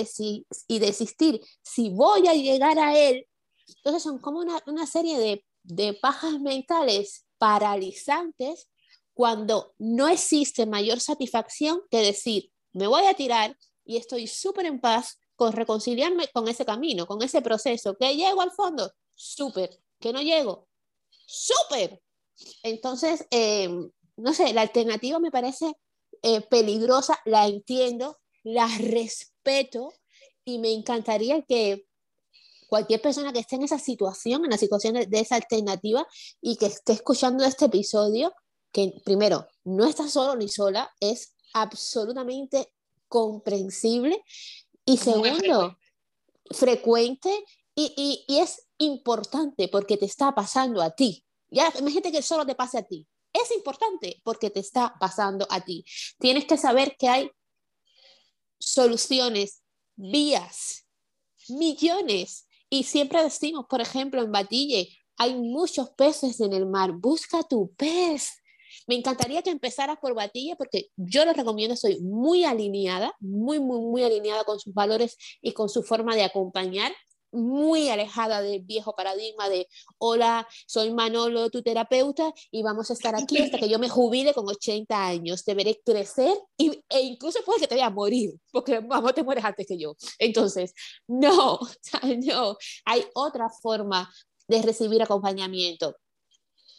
y 0.68 0.78
desistir, 0.78 1.40
si 1.62 1.90
voy 1.90 2.28
a 2.28 2.34
llegar 2.34 2.78
a 2.78 2.98
él. 2.98 3.26
Entonces 3.76 4.02
son 4.02 4.18
como 4.18 4.40
una, 4.40 4.60
una 4.66 4.86
serie 4.86 5.18
de, 5.18 5.44
de 5.62 5.94
pajas 5.94 6.40
mentales 6.40 7.26
paralizantes 7.38 8.68
cuando 9.14 9.74
no 9.78 10.08
existe 10.08 10.66
mayor 10.66 11.00
satisfacción 11.00 11.80
que 11.90 11.98
decir, 11.98 12.50
me 12.72 12.86
voy 12.86 13.04
a 13.06 13.14
tirar, 13.14 13.56
y 13.90 13.96
estoy 13.96 14.28
súper 14.28 14.66
en 14.66 14.80
paz 14.80 15.18
con 15.34 15.52
reconciliarme 15.52 16.28
con 16.28 16.46
ese 16.46 16.64
camino, 16.64 17.08
con 17.08 17.20
ese 17.22 17.42
proceso. 17.42 17.96
¿Que 17.98 18.14
llego 18.14 18.40
al 18.40 18.52
fondo? 18.52 18.92
Súper. 19.16 19.68
¿Que 19.98 20.12
no 20.12 20.22
llego? 20.22 20.68
Súper. 21.26 22.00
Entonces, 22.62 23.26
em, 23.30 23.90
no 24.16 24.32
sé, 24.32 24.52
la 24.52 24.60
alternativa 24.60 25.18
me 25.18 25.32
parece 25.32 25.72
eh, 26.22 26.40
peligrosa, 26.42 27.18
la 27.24 27.48
entiendo, 27.48 28.18
la 28.44 28.68
respeto 28.78 29.92
y 30.44 30.60
me 30.60 30.70
encantaría 30.70 31.42
que 31.42 31.88
cualquier 32.68 33.02
persona 33.02 33.32
que 33.32 33.40
esté 33.40 33.56
en 33.56 33.64
esa 33.64 33.80
situación, 33.80 34.44
en 34.44 34.52
la 34.52 34.58
situación 34.58 34.94
de, 34.94 35.06
de 35.06 35.18
esa 35.18 35.34
alternativa 35.34 36.06
y 36.40 36.56
que 36.58 36.66
esté 36.66 36.92
escuchando 36.92 37.42
este 37.42 37.64
episodio, 37.64 38.32
que 38.70 38.92
primero, 39.04 39.48
no 39.64 39.84
está 39.84 40.08
solo 40.08 40.36
ni 40.36 40.46
sola, 40.48 40.92
es 41.00 41.34
absolutamente 41.54 42.72
comprensible 43.10 44.24
y 44.86 44.96
segundo, 44.96 45.76
frecuente, 46.50 47.44
y, 47.74 48.24
y, 48.26 48.38
es 48.38 48.66
importante 48.78 49.68
porque 49.68 49.98
te 49.98 50.06
está 50.06 50.34
pasando 50.34 50.80
a 50.80 50.90
ti. 50.90 51.24
Ya, 51.50 51.70
imagínate 51.78 52.12
que 52.12 52.22
solo 52.22 52.46
te 52.46 52.54
pase 52.54 52.78
a 52.78 52.82
ti. 52.82 53.06
Es 53.32 53.50
importante 53.52 54.20
porque 54.24 54.50
te 54.50 54.60
está 54.60 54.94
pasando 54.98 55.46
a 55.50 55.60
ti. 55.60 55.84
Tienes 56.18 56.46
que 56.46 56.56
saber 56.56 56.96
que 56.98 57.08
hay 57.08 57.30
soluciones, 58.58 59.62
vías, 59.96 60.86
millones. 61.48 62.46
Y 62.68 62.84
siempre 62.84 63.22
decimos, 63.22 63.66
por 63.68 63.80
ejemplo, 63.80 64.22
en 64.22 64.32
Batille, 64.32 64.96
hay 65.16 65.34
muchos 65.34 65.90
peces 65.90 66.40
en 66.40 66.52
el 66.52 66.66
mar. 66.66 66.92
Busca 66.92 67.42
tu 67.42 67.74
pez. 67.74 68.39
Me 68.86 68.94
encantaría 68.94 69.42
que 69.42 69.50
empezaras 69.50 69.98
por 69.98 70.14
Batilla 70.14 70.56
porque 70.56 70.88
yo 70.96 71.24
lo 71.24 71.32
recomiendo, 71.32 71.76
soy 71.76 72.00
muy 72.00 72.44
alineada, 72.44 73.14
muy, 73.20 73.60
muy, 73.60 73.80
muy 73.80 74.02
alineada 74.02 74.44
con 74.44 74.58
sus 74.60 74.74
valores 74.74 75.16
y 75.40 75.52
con 75.52 75.68
su 75.68 75.82
forma 75.82 76.14
de 76.14 76.24
acompañar 76.24 76.92
muy 77.32 77.88
alejada 77.88 78.42
del 78.42 78.60
viejo 78.62 78.94
paradigma 78.94 79.48
de 79.48 79.68
hola, 79.98 80.46
soy 80.66 80.92
Manolo, 80.92 81.50
tu 81.50 81.62
terapeuta, 81.62 82.32
y 82.50 82.62
vamos 82.62 82.90
a 82.90 82.94
estar 82.94 83.14
aquí 83.14 83.38
hasta 83.38 83.58
que 83.58 83.68
yo 83.68 83.78
me 83.78 83.88
jubile 83.88 84.34
con 84.34 84.48
80 84.48 85.06
años. 85.06 85.44
Deberé 85.44 85.80
crecer 85.84 86.36
y, 86.56 86.82
e 86.88 87.00
incluso 87.00 87.40
puede 87.44 87.60
que 87.60 87.68
te 87.68 87.74
vaya 87.74 87.86
a 87.86 87.90
morir, 87.90 88.32
porque 88.52 88.80
vamos, 88.80 89.14
te 89.14 89.22
mueres 89.22 89.44
antes 89.44 89.66
que 89.66 89.78
yo. 89.78 89.94
Entonces, 90.18 90.74
no, 91.06 91.58
no, 92.26 92.56
hay 92.84 93.04
otra 93.14 93.48
forma 93.62 94.12
de 94.48 94.62
recibir 94.62 95.02
acompañamiento. 95.02 95.96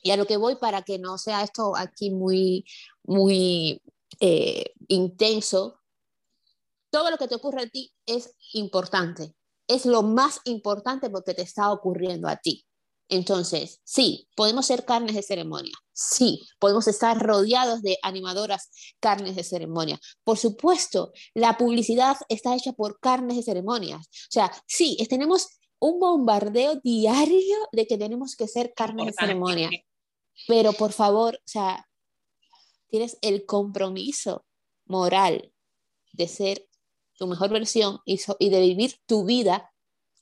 Y 0.01 0.11
a 0.11 0.17
lo 0.17 0.25
que 0.25 0.37
voy 0.37 0.55
para 0.55 0.81
que 0.81 0.99
no 0.99 1.17
sea 1.17 1.43
esto 1.43 1.75
aquí 1.75 2.11
muy, 2.11 2.65
muy 3.03 3.81
eh, 4.19 4.73
intenso, 4.87 5.79
todo 6.89 7.09
lo 7.09 7.17
que 7.17 7.27
te 7.27 7.35
ocurre 7.35 7.63
a 7.63 7.69
ti 7.69 7.93
es 8.05 8.35
importante. 8.53 9.33
Es 9.67 9.85
lo 9.85 10.03
más 10.03 10.41
importante 10.45 11.09
porque 11.09 11.33
te 11.33 11.43
está 11.43 11.71
ocurriendo 11.71 12.27
a 12.27 12.35
ti. 12.35 12.65
Entonces, 13.11 13.81
sí, 13.83 14.29
podemos 14.35 14.65
ser 14.65 14.85
carnes 14.85 15.15
de 15.15 15.21
ceremonia. 15.21 15.73
Sí, 15.91 16.41
podemos 16.59 16.87
estar 16.87 17.19
rodeados 17.19 17.81
de 17.81 17.97
animadoras 18.03 18.69
carnes 19.01 19.35
de 19.35 19.43
ceremonia. 19.43 19.99
Por 20.23 20.37
supuesto, 20.37 21.11
la 21.33 21.57
publicidad 21.57 22.15
está 22.29 22.55
hecha 22.55 22.71
por 22.71 22.99
carnes 23.01 23.35
de 23.35 23.43
ceremonias. 23.43 24.07
O 24.07 24.31
sea, 24.31 24.51
sí, 24.65 24.97
tenemos 25.09 25.47
un 25.79 25.99
bombardeo 25.99 26.79
diario 26.81 27.57
de 27.73 27.85
que 27.85 27.97
tenemos 27.97 28.37
que 28.37 28.47
ser 28.47 28.73
carnes 28.73 29.07
de 29.07 29.13
ceremonia. 29.13 29.69
Pero 30.47 30.73
por 30.73 30.91
favor, 30.91 31.35
o 31.35 31.47
sea, 31.47 31.87
tienes 32.89 33.17
el 33.21 33.45
compromiso 33.45 34.45
moral 34.85 35.53
de 36.13 36.27
ser 36.27 36.67
tu 37.17 37.27
mejor 37.27 37.49
versión 37.49 37.99
y, 38.05 38.19
y 38.39 38.49
de 38.49 38.59
vivir 38.61 38.95
tu 39.05 39.25
vida 39.25 39.71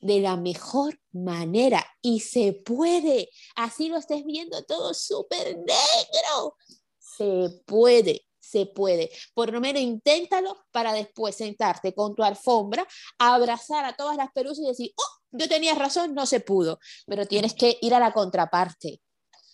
de 0.01 0.19
la 0.19 0.37
mejor 0.37 0.99
manera. 1.11 1.85
Y 2.01 2.21
se 2.21 2.53
puede, 2.53 3.29
así 3.55 3.89
lo 3.89 3.97
estés 3.97 4.25
viendo 4.25 4.63
todo 4.63 4.93
súper 4.93 5.57
negro. 5.57 6.55
Se 6.99 7.49
puede, 7.65 8.25
se 8.39 8.65
puede. 8.65 9.11
Por 9.33 9.51
lo 9.51 9.59
menos 9.61 9.81
inténtalo 9.81 10.57
para 10.71 10.93
después 10.93 11.35
sentarte 11.35 11.93
con 11.93 12.15
tu 12.15 12.23
alfombra, 12.23 12.87
abrazar 13.17 13.85
a 13.85 13.95
todas 13.95 14.17
las 14.17 14.31
pelusas 14.31 14.65
y 14.65 14.67
decir, 14.67 14.93
oh, 14.95 15.19
yo 15.31 15.47
tenía 15.47 15.75
razón, 15.75 16.13
no 16.13 16.25
se 16.25 16.39
pudo. 16.39 16.79
Pero 17.05 17.25
tienes 17.25 17.53
que 17.53 17.77
ir 17.81 17.93
a 17.93 17.99
la 17.99 18.13
contraparte. 18.13 19.01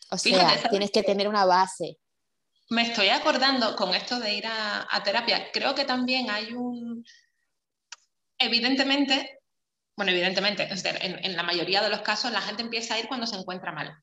O 0.10 0.18
sea, 0.18 0.70
tienes 0.70 0.92
que 0.92 1.04
tener 1.04 1.28
una 1.28 1.46
base. 1.46 1.98
Me 2.70 2.82
estoy 2.82 3.10
acordando 3.10 3.76
con 3.76 3.94
esto 3.94 4.20
de 4.20 4.34
ir 4.34 4.46
a, 4.48 5.02
terapia. 5.04 5.52
Creo 5.52 5.76
que 5.76 5.86
también 5.86 6.30
hay 6.30 6.54
un. 6.54 7.06
Evidentemente, 8.38 9.40
bueno, 9.96 10.12
evidentemente, 10.12 10.68
en, 10.70 11.36
la 11.36 11.44
mayoría 11.44 11.82
de 11.82 11.90
los 11.90 12.02
casos 12.02 12.32
la 12.32 12.42
gente 12.42 12.64
empieza 12.64 12.96
a 12.96 13.00
ir 13.00 13.08
cuando 13.08 13.28
se 13.28 13.36
encuentra 13.36 13.72
mal. 13.72 13.96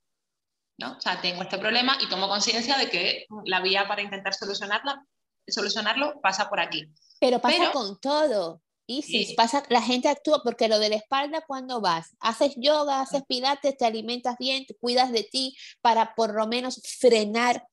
¿no? 0.79 0.97
O 0.97 1.01
sea, 1.01 1.21
tengo 1.21 1.43
este 1.43 1.59
problema 1.59 1.99
y 2.01 2.09
tomo 2.09 2.29
conciencia 2.29 2.79
de 2.79 2.89
que 2.89 3.27
la 3.45 3.61
vía 3.61 3.87
para 3.87 4.03
intentar 4.03 4.33
solucionarla, 4.33 5.05
solucionarlo 5.47 6.21
pasa 6.21 6.49
por 6.49 6.61
aquí. 6.61 6.93
Pero 7.21 7.41
pasa 7.41 7.73
con 7.73 8.01
todo. 8.01 8.63
Y 8.99 9.27
si 9.27 9.35
pasa, 9.35 9.63
la 9.69 9.81
gente 9.81 10.09
actúa 10.09 10.43
porque 10.43 10.69
lo 10.69 10.79
de 10.79 10.91
la 10.91 10.97
espalda, 10.97 11.45
cuando 11.47 11.81
vas? 11.81 12.17
Haces 12.21 12.55
yoga, 12.57 13.01
haces 13.01 13.23
pilates, 13.27 13.77
te 13.77 13.85
alimentas 13.85 14.37
bien, 14.39 14.67
te 14.67 14.75
cuidas 14.75 15.13
de 15.13 15.25
ti 15.25 15.57
para 15.81 16.15
por 16.15 16.35
lo 16.35 16.47
menos 16.47 16.81
frenar 16.99 17.67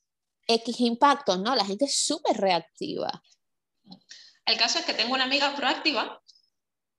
X 0.48 0.80
impacto, 0.80 1.38
¿no? 1.38 1.56
La 1.56 1.66
gente 1.66 1.86
es 1.86 1.96
súper 1.96 2.38
reactiva. 2.38 3.22
El 4.46 4.58
caso 4.58 4.80
es 4.80 4.86
que 4.86 4.94
tengo 4.94 5.14
una 5.14 5.26
amiga 5.26 5.56
proactiva 5.56 6.22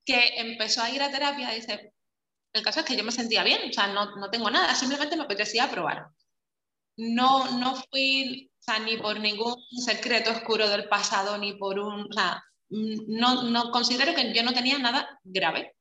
que 0.04 0.38
empezó 0.38 0.82
a 0.82 0.90
ir 0.90 1.02
a 1.02 1.10
terapia 1.10 1.52
y 1.52 1.60
dice, 1.60 1.92
el 2.52 2.62
caso 2.62 2.80
es 2.80 2.86
que 2.86 2.96
yo 2.96 3.04
me 3.04 3.12
sentía 3.12 3.42
bien, 3.42 3.70
o 3.70 3.72
sea, 3.72 3.88
no, 3.88 4.16
no 4.16 4.30
tengo 4.30 4.50
nada, 4.50 4.74
simplemente 4.74 5.16
me 5.16 5.24
apetecía 5.24 5.70
probar. 5.70 6.06
No, 6.96 7.58
no 7.58 7.76
fui, 7.90 8.50
o 8.60 8.62
sea, 8.62 8.78
ni 8.80 8.96
por 8.96 9.18
ningún 9.20 9.56
secreto 9.84 10.30
oscuro 10.30 10.68
del 10.68 10.88
pasado, 10.88 11.38
ni 11.38 11.54
por 11.54 11.78
un, 11.78 12.02
o 12.10 12.12
sea, 12.12 12.42
no, 12.70 13.42
no 13.44 13.70
considero 13.70 14.14
que 14.14 14.32
yo 14.32 14.42
no 14.42 14.52
tenía 14.52 14.78
nada 14.78 15.20
grave. 15.24 15.76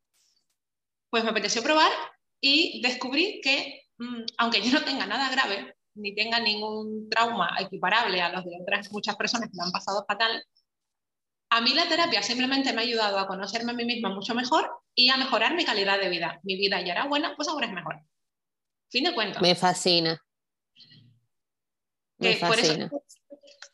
Pues 1.09 1.23
me 1.23 1.29
apeteció 1.29 1.63
probar 1.63 1.91
y 2.41 2.81
descubrí 2.81 3.41
que, 3.41 3.83
mm, 3.97 4.23
aunque 4.37 4.61
yo 4.61 4.71
no 4.71 4.83
tenga 4.83 5.05
nada 5.05 5.29
grave, 5.29 5.75
ni 5.95 6.15
tenga 6.15 6.39
ningún 6.39 7.09
trauma 7.09 7.55
equiparable 7.59 8.21
a 8.21 8.31
los 8.31 8.45
de 8.45 8.51
otras 8.61 8.91
muchas 8.91 9.15
personas 9.15 9.49
que 9.49 9.57
me 9.57 9.63
han 9.63 9.71
pasado 9.71 10.05
fatal, 10.07 10.43
a 11.51 11.61
mí 11.61 11.73
la 11.73 11.87
terapia 11.87 12.21
simplemente 12.21 12.73
me 12.73 12.81
ha 12.81 12.83
ayudado 12.83 13.17
a 13.17 13.27
conocerme 13.27 13.71
a 13.71 13.75
mí 13.75 13.83
misma 13.83 14.09
mucho 14.09 14.35
mejor 14.35 14.69
y 14.93 15.09
a 15.09 15.17
mejorar 15.17 15.55
mi 15.55 15.65
calidad 15.65 15.99
de 15.99 16.09
vida. 16.09 16.39
Mi 16.43 16.55
vida 16.55 16.79
ya 16.81 16.93
era 16.93 17.07
buena, 17.07 17.35
pues 17.35 17.47
ahora 17.47 17.65
es 17.65 17.73
mejor. 17.73 18.01
Fin 18.89 19.03
de 19.03 19.13
cuentas. 19.13 19.41
Me 19.41 19.55
fascina. 19.55 20.21
Me 22.17 22.35
fascina. 22.35 22.89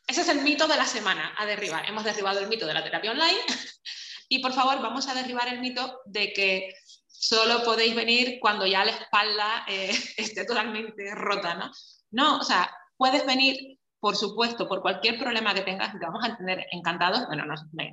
Ese 0.06 0.20
es 0.20 0.28
el 0.28 0.42
mito 0.42 0.66
de 0.68 0.76
la 0.76 0.86
semana 0.86 1.34
a 1.36 1.46
derribar. 1.46 1.88
Hemos 1.88 2.04
derribado 2.04 2.40
el 2.40 2.48
mito 2.48 2.66
de 2.66 2.74
la 2.74 2.84
terapia 2.84 3.10
online 3.10 3.40
y 4.28 4.38
por 4.40 4.52
favor 4.52 4.80
vamos 4.80 5.08
a 5.08 5.14
derribar 5.14 5.48
el 5.48 5.60
mito 5.60 6.00
de 6.04 6.32
que 6.32 6.74
solo 7.06 7.64
podéis 7.64 7.94
venir 7.94 8.38
cuando 8.40 8.66
ya 8.66 8.84
la 8.84 8.92
espalda 8.92 9.64
eh, 9.68 9.90
esté 10.16 10.44
totalmente 10.44 11.14
rota, 11.14 11.54
¿no? 11.54 11.70
No, 12.10 12.38
o 12.38 12.44
sea, 12.44 12.70
puedes 12.96 13.26
venir, 13.26 13.78
por 13.98 14.16
supuesto, 14.16 14.68
por 14.68 14.80
cualquier 14.80 15.18
problema 15.18 15.54
que 15.54 15.62
tengas, 15.62 15.92
te 15.92 15.98
vamos 15.98 16.24
a 16.24 16.36
tener 16.36 16.66
encantados, 16.70 17.26
bueno, 17.26 17.44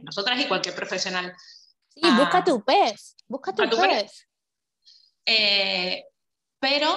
nosotras 0.03 0.39
y 0.39 0.46
cualquier 0.46 0.75
profesional. 0.75 1.34
Sí, 1.89 2.01
busca 2.12 2.43
tu 2.43 2.63
pez, 2.63 3.15
busca 3.27 3.53
tu, 3.53 3.63
pez. 3.70 4.28
Eh, 5.26 6.04
pero 6.60 6.89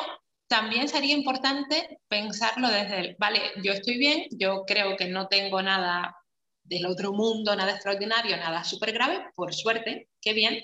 también 0.49 0.89
sería 0.89 1.15
importante 1.15 2.01
pensarlo 2.09 2.69
desde 2.69 3.01
el, 3.01 3.17
vale, 3.19 3.41
yo 3.63 3.73
estoy 3.73 3.99
bien, 3.99 4.27
yo 4.31 4.65
creo 4.67 4.97
que 4.97 5.09
no 5.09 5.27
tengo 5.29 5.61
nada 5.63 6.17
del 6.63 6.87
otro 6.87 7.13
mundo, 7.13 7.55
nada 7.55 7.73
extraordinario, 7.73 8.37
nada 8.37 8.65
súper 8.65 8.93
grave, 8.93 9.25
por 9.35 9.55
suerte, 9.55 10.09
qué 10.21 10.33
bien. 10.33 10.63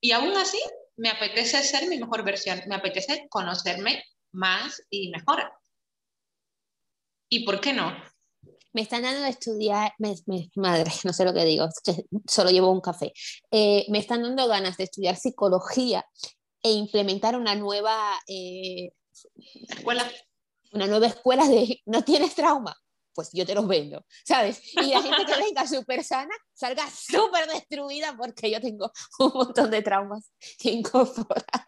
Y 0.00 0.12
aún 0.12 0.36
así, 0.36 0.58
me 0.96 1.10
apetece 1.10 1.62
ser 1.62 1.88
mi 1.88 1.98
mejor 1.98 2.24
versión, 2.24 2.60
me 2.66 2.74
apetece 2.74 3.26
conocerme 3.28 4.02
más 4.32 4.82
y 4.90 5.10
mejor. 5.10 5.52
¿Y 7.28 7.44
por 7.44 7.60
qué 7.60 7.72
no? 7.72 7.92
Me 8.72 8.82
están 8.82 9.02
dando 9.02 9.22
de 9.22 9.30
estudiar, 9.30 9.92
madre, 10.56 10.92
no 11.04 11.12
sé 11.12 11.24
lo 11.24 11.32
que 11.32 11.44
digo, 11.44 11.66
solo 12.28 12.50
llevo 12.50 12.70
un 12.70 12.80
café. 12.80 13.12
Eh, 13.50 13.86
me 13.88 13.98
están 13.98 14.22
dando 14.22 14.46
ganas 14.48 14.76
de 14.76 14.84
estudiar 14.84 15.16
psicología 15.16 16.04
e 16.62 16.72
implementar 16.72 17.36
una 17.36 17.54
nueva 17.54 18.12
eh, 18.26 18.92
escuela. 19.68 20.10
Una 20.72 20.86
nueva 20.86 21.06
escuela 21.06 21.48
de 21.48 21.80
no 21.86 22.02
tienes 22.02 22.34
trauma, 22.34 22.76
pues 23.14 23.30
yo 23.32 23.46
te 23.46 23.54
los 23.54 23.66
vendo, 23.66 24.04
¿sabes? 24.24 24.60
Y 24.74 24.90
la 24.90 25.00
gente 25.00 25.24
que 25.24 25.40
venga 25.42 25.66
súper 25.66 26.04
sana 26.04 26.34
salga 26.52 26.84
súper 26.90 27.48
destruida 27.48 28.14
porque 28.16 28.50
yo 28.50 28.60
tengo 28.60 28.92
un 29.18 29.32
montón 29.32 29.70
de 29.70 29.82
traumas 29.82 30.30
que 30.58 30.70
incorporar. 30.72 31.64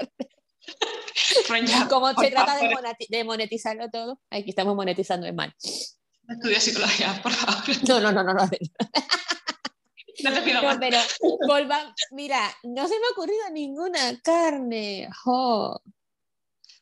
Como 1.89 2.13
se 2.15 2.31
trata 2.31 2.59
de, 3.09 3.25
monetizarlo 3.25 3.89
todo, 3.91 4.21
aquí 4.31 4.51
estamos 4.51 4.77
monetizando 4.77 5.27
en 5.27 5.35
mal. 5.35 5.55
Estudia 6.29 6.61
psicología, 6.61 7.19
por 7.23 7.33
favor. 7.33 7.65
No, 7.89 8.01
no, 8.01 8.13
no, 8.13 8.23
no. 8.23 8.35
No, 8.35 8.49
no 10.23 10.33
te 10.33 10.43
pido 10.43 10.63
más. 10.63 10.79
Pero, 10.79 10.99
mira, 12.13 12.57
no 12.63 12.89
se 12.89 12.99
me 12.99 13.07
ha 13.07 13.11
ocurrido 13.13 13.51
ninguna 13.53 14.21
carne. 14.23 15.09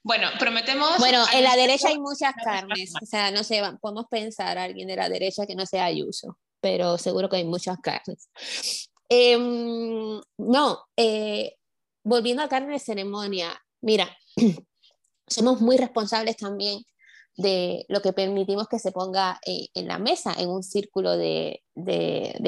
Bueno, 0.02 0.28
prometemos. 0.38 0.98
Bueno, 0.98 1.24
en 1.32 1.44
la 1.44 1.56
derecha 1.56 1.88
hay 1.88 1.98
muchas 1.98 2.34
carnes. 2.42 2.92
O 3.00 3.06
sea, 3.06 3.30
no 3.30 3.44
sé, 3.44 3.62
podemos 3.80 4.06
pensar 4.10 4.58
a 4.58 4.64
alguien 4.64 4.88
de 4.88 4.96
la 4.96 5.08
derecha 5.08 5.46
que 5.46 5.54
no 5.54 5.66
sea 5.66 5.84
Ayuso, 5.84 6.38
pero 6.60 6.98
seguro 6.98 7.28
que 7.28 7.36
hay 7.36 7.44
muchas 7.44 7.78
carnes. 7.78 8.28
Em, 9.08 10.20
no, 10.38 10.84
eh, 10.96 11.56
volviendo 12.02 12.42
a 12.42 12.48
carne 12.48 12.72
de 12.72 12.78
ceremonia, 12.80 13.56
Mira, 13.86 14.16
somos 15.28 15.60
muy 15.60 15.76
responsables 15.76 16.36
también 16.36 16.82
de 17.36 17.84
lo 17.88 18.00
que 18.00 18.12
permitimos 18.12 18.68
que 18.68 18.78
se 18.78 18.92
ponga 18.92 19.38
eh, 19.46 19.68
en 19.74 19.88
la 19.88 19.98
mesa, 19.98 20.34
en 20.38 20.48
un 20.48 20.62
círculo 20.62 21.16
de, 21.16 21.62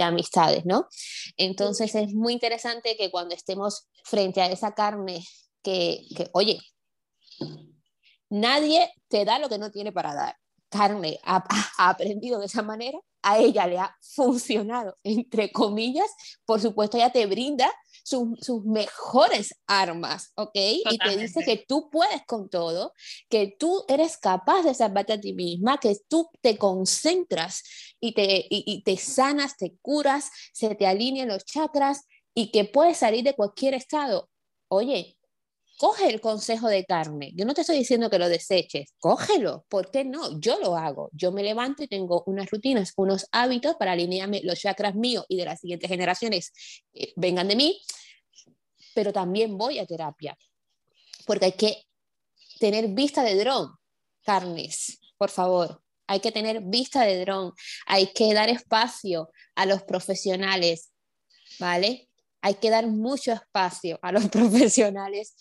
amistades, 0.03 0.65
¿no? 0.65 0.89
Entonces 1.37 1.95
es 1.95 2.15
muy 2.15 2.33
interesante 2.33 2.97
que 2.97 3.11
cuando 3.11 3.35
estemos 3.35 3.89
frente 4.05 4.41
a 4.41 4.51
esa 4.51 4.75
carne 4.75 5.25
que, 5.63 6.07
oye, 6.33 6.59
nadie 8.31 8.91
te 9.09 9.25
da 9.25 9.39
lo 9.39 9.49
que 9.49 9.59
no 9.59 9.71
tiene 9.71 9.93
para 9.93 10.15
dar. 10.15 10.37
Carne 10.71 11.19
ha 11.25 11.45
aprendido 11.79 12.41
de 12.41 12.47
esa 12.47 12.63
manera 12.63 12.99
a 13.23 13.39
ella 13.39 13.67
le 13.67 13.79
ha 13.79 13.97
funcionado, 14.01 14.97
entre 15.03 15.51
comillas, 15.51 16.11
por 16.45 16.61
supuesto 16.61 16.97
ella 16.97 17.11
te 17.11 17.27
brinda 17.27 17.71
sus 18.09 18.65
mejores 18.65 19.55
armas, 19.67 20.33
¿ok? 20.37 20.55
Y 20.55 20.99
te 20.99 21.17
dice 21.17 21.45
que 21.45 21.65
tú 21.69 21.91
puedes 21.91 22.25
con 22.27 22.49
todo, 22.49 22.95
que 23.29 23.55
tú 23.59 23.85
eres 23.89 24.17
capaz 24.17 24.63
de 24.63 24.75
salvarte 24.75 25.13
a 25.13 25.21
ti 25.21 25.35
misma, 25.35 25.79
que 25.79 25.97
tú 26.09 26.29
te 26.41 26.57
concentras 26.57 27.63
y 28.01 28.15
te, 28.15 28.47
y 28.49 28.83
te 28.83 28.97
sanas, 28.97 29.57
te 29.57 29.77
curas, 29.83 30.31
se 30.53 30.75
te 30.75 30.87
alinean 30.87 31.29
los 31.29 31.45
chakras 31.45 32.05
y 32.35 32.51
que 32.51 32.65
puedes 32.65 32.99
salir 32.99 33.25
de 33.25 33.35
cualquier 33.35 33.75
estado. 33.75 34.31
Oye, 34.69 35.18
coge 35.79 36.09
el 36.09 36.21
consejo 36.21 36.69
de 36.69 36.85
carne. 36.85 37.33
Yo 37.35 37.45
no 37.47 37.55
te 37.55 37.63
estoy 37.63 37.79
diciendo 37.79 38.11
que 38.11 38.19
lo 38.19 38.29
deseches, 38.29 38.93
cógelo. 38.99 39.65
¿Por 39.69 39.91
qué 39.91 40.05
no? 40.05 40.39
Yo 40.41 40.59
lo 40.59 40.77
hago. 40.77 41.09
Yo 41.13 41.31
me 41.31 41.43
levanto 41.43 41.85
y 41.85 41.89
tengo 41.89 42.25
unas 42.27 42.51
rutinas, 42.51 42.93
unos 42.97 43.27
hábitos 43.31 43.77
para 43.77 43.93
alinearme 43.93 44.43
los 44.43 44.59
chakras 44.59 44.97
míos 44.97 45.25
y 45.29 45.37
de 45.37 45.45
las 45.45 45.61
siguientes 45.61 45.89
generaciones 45.89 46.53
que 46.93 47.13
vengan 47.17 47.47
de 47.47 47.57
mí, 47.57 47.81
pero 48.93 49.13
también 49.13 49.57
voy 49.57 49.79
a 49.79 49.87
terapia, 49.87 50.37
porque 51.25 51.45
hay 51.47 51.53
que 51.53 51.85
tener 52.59 52.89
vista 52.89 53.23
de 53.23 53.37
dron, 53.37 53.71
carnes, 54.25 54.99
por 55.17 55.31
favor. 55.31 55.81
Hay 56.09 56.21
que 56.21 56.33
tener 56.33 56.63
vista 56.63 57.05
de 57.05 57.21
dron, 57.21 57.53
hay 57.87 58.09
que 58.13 58.35
dar 58.35 58.49
espacio 58.49 59.31
a 59.55 59.67
los 59.67 59.85
profesionales, 59.85 60.91
¿vale? 61.61 62.08
Hay 62.41 62.55
que 62.55 62.71
dar 62.71 62.87
mucho 62.87 63.33
espacio 63.33 63.99
a 64.03 64.13
los 64.13 64.29
profesionales, 64.31 65.35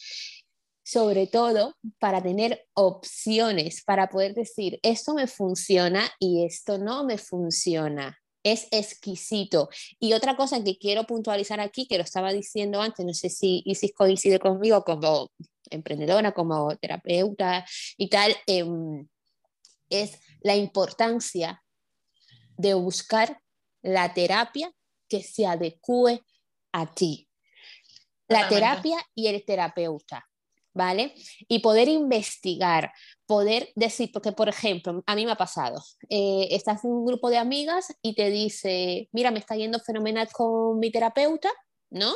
sobre 0.83 1.27
todo 1.27 1.75
para 1.99 2.21
tener 2.23 2.65
opciones, 2.73 3.83
para 3.83 4.09
poder 4.09 4.33
decir, 4.33 4.79
esto 4.83 5.13
me 5.13 5.27
funciona 5.27 6.09
y 6.19 6.45
esto 6.45 6.77
no 6.77 7.03
me 7.03 7.17
funciona. 7.17 8.17
Es 8.43 8.67
exquisito. 8.71 9.69
Y 9.99 10.13
otra 10.13 10.37
cosa 10.37 10.63
que 10.63 10.77
quiero 10.77 11.03
puntualizar 11.03 11.59
aquí, 11.59 11.87
que 11.87 11.97
lo 11.97 12.03
estaba 12.03 12.31
diciendo 12.31 12.81
antes, 12.81 13.05
no 13.05 13.13
sé 13.13 13.29
si 13.29 13.61
Isis 13.65 13.93
coincide 13.93 14.39
conmigo 14.39 14.83
como 14.85 15.29
emprendedora, 15.69 16.31
como 16.31 16.73
terapeuta 16.77 17.65
y 17.97 18.09
tal, 18.09 18.33
em, 18.45 19.07
es 19.89 20.19
la 20.41 20.55
importancia 20.55 21.61
de 22.57 22.73
buscar 22.73 23.41
la 23.81 24.13
terapia 24.13 24.71
que 25.09 25.23
se 25.23 25.45
adecue 25.45 26.23
a 26.71 26.93
ti. 26.93 27.27
La 28.27 28.49
terapia 28.49 28.97
y 29.15 29.27
el 29.27 29.43
terapeuta, 29.45 30.27
¿vale? 30.73 31.13
Y 31.47 31.59
poder 31.59 31.87
investigar, 31.87 32.91
poder 33.25 33.69
decir, 33.75 34.11
porque 34.11 34.33
por 34.33 34.49
ejemplo, 34.49 35.01
a 35.05 35.15
mí 35.15 35.25
me 35.25 35.31
ha 35.31 35.37
pasado, 35.37 35.81
eh, 36.09 36.49
estás 36.51 36.83
en 36.83 36.91
un 36.91 37.05
grupo 37.05 37.29
de 37.29 37.37
amigas 37.37 37.87
y 38.01 38.15
te 38.15 38.29
dice, 38.29 39.09
mira, 39.13 39.31
me 39.31 39.39
está 39.39 39.55
yendo 39.55 39.79
fenomenal 39.79 40.29
con 40.31 40.77
mi 40.79 40.91
terapeuta, 40.91 41.49
¿no? 41.89 42.13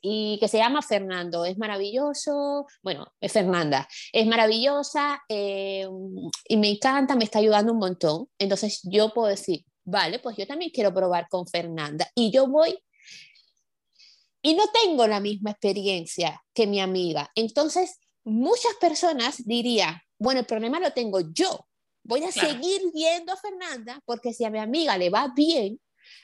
Y 0.00 0.38
que 0.38 0.48
se 0.48 0.58
llama 0.58 0.80
Fernando, 0.80 1.44
es 1.44 1.58
maravilloso, 1.58 2.66
bueno, 2.82 3.06
es 3.20 3.32
Fernanda, 3.32 3.88
es 4.12 4.26
maravillosa 4.26 5.20
eh, 5.28 5.88
y 6.48 6.56
me 6.56 6.70
encanta, 6.70 7.16
me 7.16 7.24
está 7.24 7.40
ayudando 7.40 7.72
un 7.72 7.78
montón. 7.78 8.28
Entonces 8.38 8.80
yo 8.84 9.12
puedo 9.12 9.28
decir, 9.28 9.64
vale, 9.84 10.18
pues 10.20 10.36
yo 10.36 10.46
también 10.46 10.70
quiero 10.72 10.94
probar 10.94 11.26
con 11.28 11.46
Fernanda 11.46 12.08
y 12.14 12.30
yo 12.30 12.46
voy 12.46 12.78
y 14.42 14.54
no 14.54 14.64
tengo 14.68 15.06
la 15.06 15.20
misma 15.20 15.50
experiencia 15.52 16.42
que 16.54 16.66
mi 16.66 16.80
amiga. 16.80 17.30
Entonces, 17.34 17.98
muchas 18.24 18.74
personas 18.80 19.44
dirían, 19.44 20.00
bueno, 20.18 20.40
el 20.40 20.46
problema 20.46 20.80
lo 20.80 20.92
tengo 20.92 21.20
yo. 21.32 21.66
Voy 22.04 22.24
a 22.24 22.32
seguir 22.32 22.80
viendo 22.94 23.32
a 23.32 23.36
Fernanda 23.36 24.00
porque 24.06 24.32
si 24.32 24.44
a 24.44 24.50
mi 24.50 24.58
amiga 24.58 24.96
le 24.96 25.10
va 25.10 25.32
bien, 25.34 25.80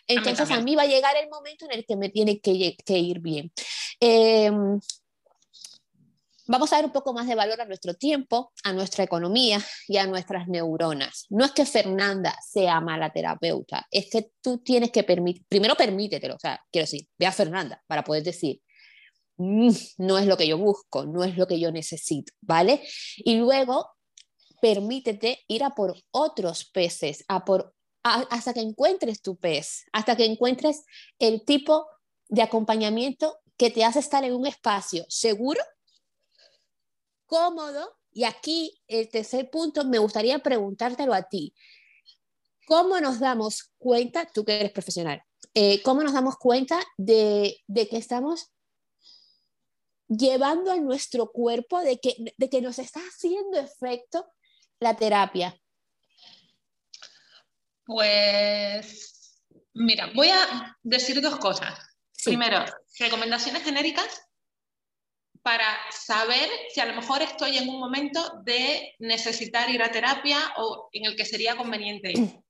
entonces 0.06 0.50
a 0.50 0.60
mí, 0.60 0.76
va 0.76 0.82
a 0.82 0.86
llegar 0.86 1.14
el 1.16 1.28
momento 1.28 1.66
en 1.66 1.72
el 1.72 1.84
que 1.84 1.96
me 1.96 2.08
tiene 2.08 2.40
que, 2.40 2.76
que 2.84 2.98
ir 2.98 3.20
bien. 3.20 3.52
Em, 4.00 4.80
vamos 6.46 6.72
a 6.72 6.76
dar 6.76 6.84
un 6.84 6.92
poco 6.92 7.12
más 7.12 7.26
de 7.26 7.34
valor 7.34 7.60
a 7.60 7.64
nuestro 7.64 7.94
tiempo, 7.94 8.52
a 8.62 8.72
nuestra 8.72 9.04
economía 9.04 9.64
y 9.88 9.96
a 9.96 10.06
nuestras 10.06 10.48
neuronas. 10.48 11.26
No 11.30 11.44
es 11.44 11.52
que 11.52 11.66
Fernanda 11.66 12.36
sea 12.46 12.80
mala 12.80 13.12
terapeuta, 13.12 13.86
es 13.90 14.08
que 14.10 14.30
tú 14.40 14.58
tienes 14.58 14.90
que 14.90 15.04
permitir, 15.04 15.44
primero 15.48 15.74
permítetelo, 15.74 16.34
o 16.36 16.38
sea, 16.38 16.60
quiero 16.70 16.84
decir, 16.84 17.06
ve 17.18 17.26
a 17.26 17.32
Fernanda 17.32 17.82
para 17.86 18.04
poder 18.04 18.22
decir, 18.22 18.60
mm, 19.36 19.70
no 19.98 20.18
es 20.18 20.26
lo 20.26 20.36
que 20.36 20.46
yo 20.46 20.58
busco, 20.58 21.06
no 21.06 21.24
es 21.24 21.36
lo 21.36 21.46
que 21.46 21.58
yo 21.58 21.72
necesito, 21.72 22.32
¿vale? 22.40 22.82
Y 23.18 23.36
luego 23.36 23.90
permítete 24.60 25.44
ir 25.48 25.64
a 25.64 25.70
por 25.70 25.94
otros 26.10 26.64
peces, 26.64 27.24
a 27.28 27.44
por 27.44 27.74
hasta 28.04 28.52
que 28.52 28.60
encuentres 28.60 29.22
tu 29.22 29.36
pez, 29.36 29.86
hasta 29.92 30.14
que 30.14 30.26
encuentres 30.26 30.84
el 31.18 31.42
tipo 31.44 31.86
de 32.28 32.42
acompañamiento 32.42 33.38
que 33.56 33.70
te 33.70 33.84
hace 33.84 34.00
estar 34.00 34.24
en 34.24 34.34
un 34.34 34.46
espacio 34.46 35.06
seguro, 35.08 35.60
cómodo. 37.34 37.98
Y 38.12 38.22
aquí, 38.22 38.80
el 38.86 39.08
tercer 39.08 39.50
punto, 39.50 39.84
me 39.84 39.98
gustaría 39.98 40.38
preguntártelo 40.38 41.12
a 41.12 41.24
ti. 41.24 41.52
¿Cómo 42.64 43.00
nos 43.00 43.18
damos 43.18 43.72
cuenta, 43.76 44.24
tú 44.32 44.44
que 44.44 44.60
eres 44.60 44.70
profesional, 44.70 45.20
eh, 45.52 45.82
cómo 45.82 46.02
nos 46.02 46.12
damos 46.12 46.36
cuenta 46.36 46.80
de, 46.96 47.58
de, 47.66 47.88
que 47.88 47.96
estamos 47.96 48.52
llevando 50.06 50.70
a 50.70 50.76
nuestro 50.76 51.32
cuerpo, 51.32 51.80
de 51.80 51.98
que, 51.98 52.14
de 52.36 52.48
que 52.48 52.62
nos 52.62 52.78
está 52.78 53.00
haciendo 53.00 53.58
efecto 53.58 54.26
la 54.78 54.96
terapia? 54.96 55.60
Pues, 57.84 59.42
mira, 59.74 60.10
voy 60.14 60.28
a 60.28 60.78
decir 60.84 61.20
dos 61.20 61.36
cosas. 61.38 61.78
Primero, 62.24 62.64
recomendaciones 62.98 63.64
genéricas 63.64 64.24
para 65.44 65.76
saber 65.90 66.48
si 66.72 66.80
a 66.80 66.86
lo 66.86 66.94
mejor 66.94 67.20
estoy 67.20 67.58
en 67.58 67.68
un 67.68 67.78
momento 67.78 68.40
de 68.44 68.94
necesitar 68.98 69.68
ir 69.68 69.82
a 69.82 69.90
terapia 69.90 70.38
o 70.56 70.88
en 70.90 71.04
el 71.04 71.16
que 71.16 71.26
sería 71.26 71.54
conveniente 71.56 72.12
ir. 72.12 72.18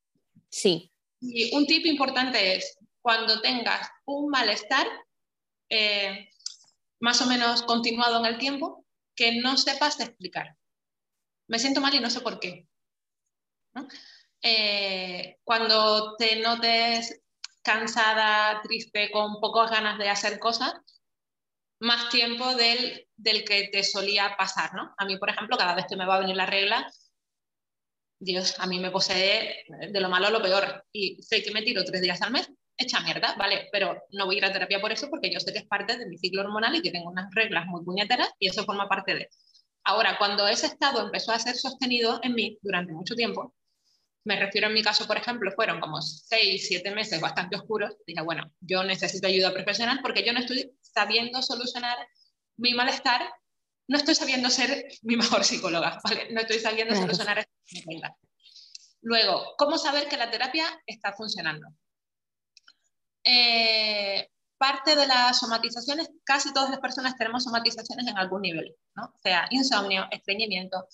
Sí. 0.48 0.92
Y 1.20 1.52
un 1.56 1.66
tip 1.66 1.84
importante 1.84 2.54
es, 2.54 2.78
cuando 3.02 3.40
tengas 3.40 3.90
un 4.04 4.30
malestar, 4.30 4.86
eh, 5.68 6.28
más 7.00 7.20
o 7.22 7.26
menos 7.26 7.62
continuado 7.62 8.20
en 8.20 8.26
el 8.26 8.38
tiempo, 8.38 8.86
que 9.16 9.40
no 9.40 9.56
sepas 9.56 9.98
explicar. 9.98 10.56
Me 11.48 11.58
siento 11.58 11.80
mal 11.80 11.92
y 11.92 11.98
no 11.98 12.08
sé 12.08 12.20
por 12.20 12.38
qué. 12.38 12.68
Eh, 14.40 15.38
cuando 15.42 16.14
te 16.14 16.36
notes 16.36 17.20
cansada, 17.62 18.62
triste, 18.62 19.10
con 19.10 19.40
pocas 19.40 19.72
ganas 19.72 19.98
de 19.98 20.08
hacer 20.08 20.38
cosas, 20.38 20.72
más 21.80 22.08
tiempo 22.08 22.54
del, 22.54 23.06
del 23.16 23.44
que 23.44 23.68
te 23.68 23.82
solía 23.82 24.36
pasar, 24.36 24.74
¿no? 24.74 24.94
A 24.96 25.04
mí, 25.04 25.18
por 25.18 25.30
ejemplo, 25.30 25.56
cada 25.56 25.74
vez 25.74 25.86
que 25.88 25.96
me 25.96 26.06
va 26.06 26.16
a 26.16 26.20
venir 26.20 26.36
la 26.36 26.46
regla, 26.46 26.90
Dios, 28.18 28.58
a 28.58 28.66
mí 28.66 28.78
me 28.78 28.90
posee 28.90 29.64
de 29.90 30.00
lo 30.00 30.08
malo 30.08 30.28
a 30.28 30.30
lo 30.30 30.42
peor 30.42 30.84
y 30.92 31.22
sé 31.22 31.42
que 31.42 31.50
me 31.52 31.62
tiro 31.62 31.84
tres 31.84 32.00
días 32.00 32.22
al 32.22 32.30
mes, 32.32 32.48
hecha 32.76 33.00
mierda, 33.00 33.34
¿vale? 33.36 33.68
Pero 33.70 34.02
no 34.12 34.26
voy 34.26 34.36
a 34.36 34.38
ir 34.38 34.44
a 34.46 34.52
terapia 34.52 34.80
por 34.80 34.92
eso 34.92 35.10
porque 35.10 35.32
yo 35.32 35.40
sé 35.40 35.52
que 35.52 35.58
es 35.58 35.66
parte 35.66 35.96
de 35.98 36.06
mi 36.06 36.16
ciclo 36.18 36.42
hormonal 36.42 36.74
y 36.74 36.82
que 36.82 36.90
tengo 36.90 37.10
unas 37.10 37.32
reglas 37.34 37.66
muy 37.66 37.84
puñeteras 37.84 38.30
y 38.38 38.48
eso 38.48 38.64
forma 38.64 38.88
parte 38.88 39.14
de... 39.14 39.28
Ahora, 39.84 40.16
cuando 40.16 40.48
ese 40.48 40.66
estado 40.66 41.04
empezó 41.04 41.32
a 41.32 41.38
ser 41.38 41.56
sostenido 41.56 42.18
en 42.22 42.34
mí 42.34 42.58
durante 42.62 42.92
mucho 42.94 43.14
tiempo, 43.14 43.54
me 44.24 44.40
refiero 44.40 44.68
en 44.68 44.74
mi 44.74 44.82
caso, 44.82 45.06
por 45.06 45.18
ejemplo, 45.18 45.52
fueron 45.52 45.80
como 45.80 46.00
seis, 46.00 46.66
siete 46.66 46.90
meses 46.90 47.20
bastante 47.20 47.56
oscuros. 47.56 47.94
Dije, 48.06 48.22
bueno, 48.22 48.50
yo 48.60 48.82
necesito 48.82 49.26
ayuda 49.26 49.52
profesional 49.52 50.00
porque 50.02 50.24
yo 50.24 50.32
no 50.32 50.40
estoy 50.40 50.72
sabiendo 50.94 51.42
solucionar 51.42 51.96
mi 52.56 52.74
malestar, 52.74 53.20
no 53.88 53.98
estoy 53.98 54.14
sabiendo 54.14 54.48
ser 54.48 54.86
mi 55.02 55.16
mejor 55.16 55.44
psicóloga, 55.44 56.00
¿vale? 56.04 56.32
No 56.32 56.40
estoy 56.40 56.58
sabiendo 56.58 56.94
solucionar 56.94 57.38
esto. 57.38 57.52
Luego, 59.02 59.54
¿cómo 59.58 59.76
saber 59.76 60.08
que 60.08 60.16
la 60.16 60.30
terapia 60.30 60.64
está 60.86 61.12
funcionando? 61.12 61.68
Eh, 63.22 64.28
parte 64.56 64.96
de 64.96 65.06
las 65.06 65.38
somatizaciones, 65.38 66.10
casi 66.24 66.52
todas 66.52 66.70
las 66.70 66.80
personas 66.80 67.16
tenemos 67.16 67.44
somatizaciones 67.44 68.06
en 68.06 68.16
algún 68.16 68.42
nivel, 68.42 68.74
¿no? 68.94 69.04
O 69.04 69.18
sea, 69.22 69.46
insomnio, 69.50 70.06
estreñimiento, 70.10 70.86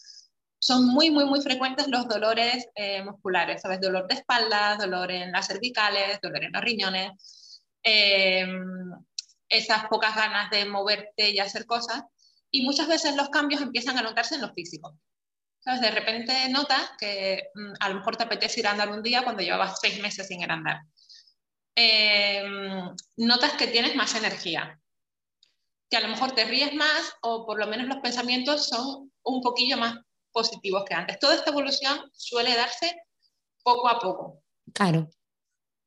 son 0.58 0.86
muy, 0.86 1.10
muy, 1.10 1.24
muy 1.24 1.40
frecuentes 1.40 1.88
los 1.88 2.06
dolores 2.08 2.68
eh, 2.74 3.02
musculares, 3.02 3.62
¿sabes? 3.62 3.80
Dolor 3.80 4.06
de 4.08 4.14
espalda, 4.14 4.76
dolor 4.76 5.10
en 5.10 5.32
las 5.32 5.46
cervicales, 5.46 6.20
dolor 6.20 6.44
en 6.44 6.52
los 6.52 6.62
riñones, 6.62 7.62
em, 7.82 8.92
esas 9.50 9.86
pocas 9.88 10.14
ganas 10.14 10.48
de 10.50 10.64
moverte 10.64 11.30
y 11.30 11.38
hacer 11.40 11.66
cosas. 11.66 12.04
Y 12.50 12.62
muchas 12.62 12.88
veces 12.88 13.14
los 13.16 13.28
cambios 13.28 13.60
empiezan 13.60 13.98
a 13.98 14.02
notarse 14.02 14.36
en 14.36 14.40
lo 14.40 14.52
físico. 14.54 14.98
¿Sabes? 15.58 15.82
De 15.82 15.90
repente 15.90 16.48
notas 16.48 16.92
que 16.98 17.50
mm, 17.54 17.72
a 17.80 17.88
lo 17.90 17.96
mejor 17.96 18.16
te 18.16 18.24
apetece 18.24 18.60
ir 18.60 18.66
a 18.66 18.70
andar 18.70 18.88
un 18.88 19.02
día 19.02 19.22
cuando 19.22 19.42
llevabas 19.42 19.78
seis 19.80 20.00
meses 20.00 20.26
sin 20.26 20.40
ir 20.40 20.50
a 20.50 20.54
andar. 20.54 20.80
Em, 21.74 22.94
notas 23.16 23.52
que 23.52 23.66
tienes 23.66 23.94
más 23.94 24.14
energía, 24.14 24.80
que 25.90 25.96
a 25.96 26.00
lo 26.00 26.08
mejor 26.08 26.32
te 26.32 26.44
ríes 26.44 26.72
más 26.74 27.14
o 27.22 27.46
por 27.46 27.58
lo 27.58 27.66
menos 27.66 27.88
los 27.88 27.98
pensamientos 27.98 28.68
son 28.68 29.12
un 29.22 29.40
poquillo 29.42 29.76
más 29.76 29.98
positivos 30.32 30.84
que 30.84 30.94
antes. 30.94 31.18
Toda 31.18 31.34
esta 31.34 31.50
evolución 31.50 32.10
suele 32.14 32.54
darse 32.56 32.94
poco 33.62 33.88
a 33.88 33.98
poco. 33.98 34.42
Claro. 34.72 35.10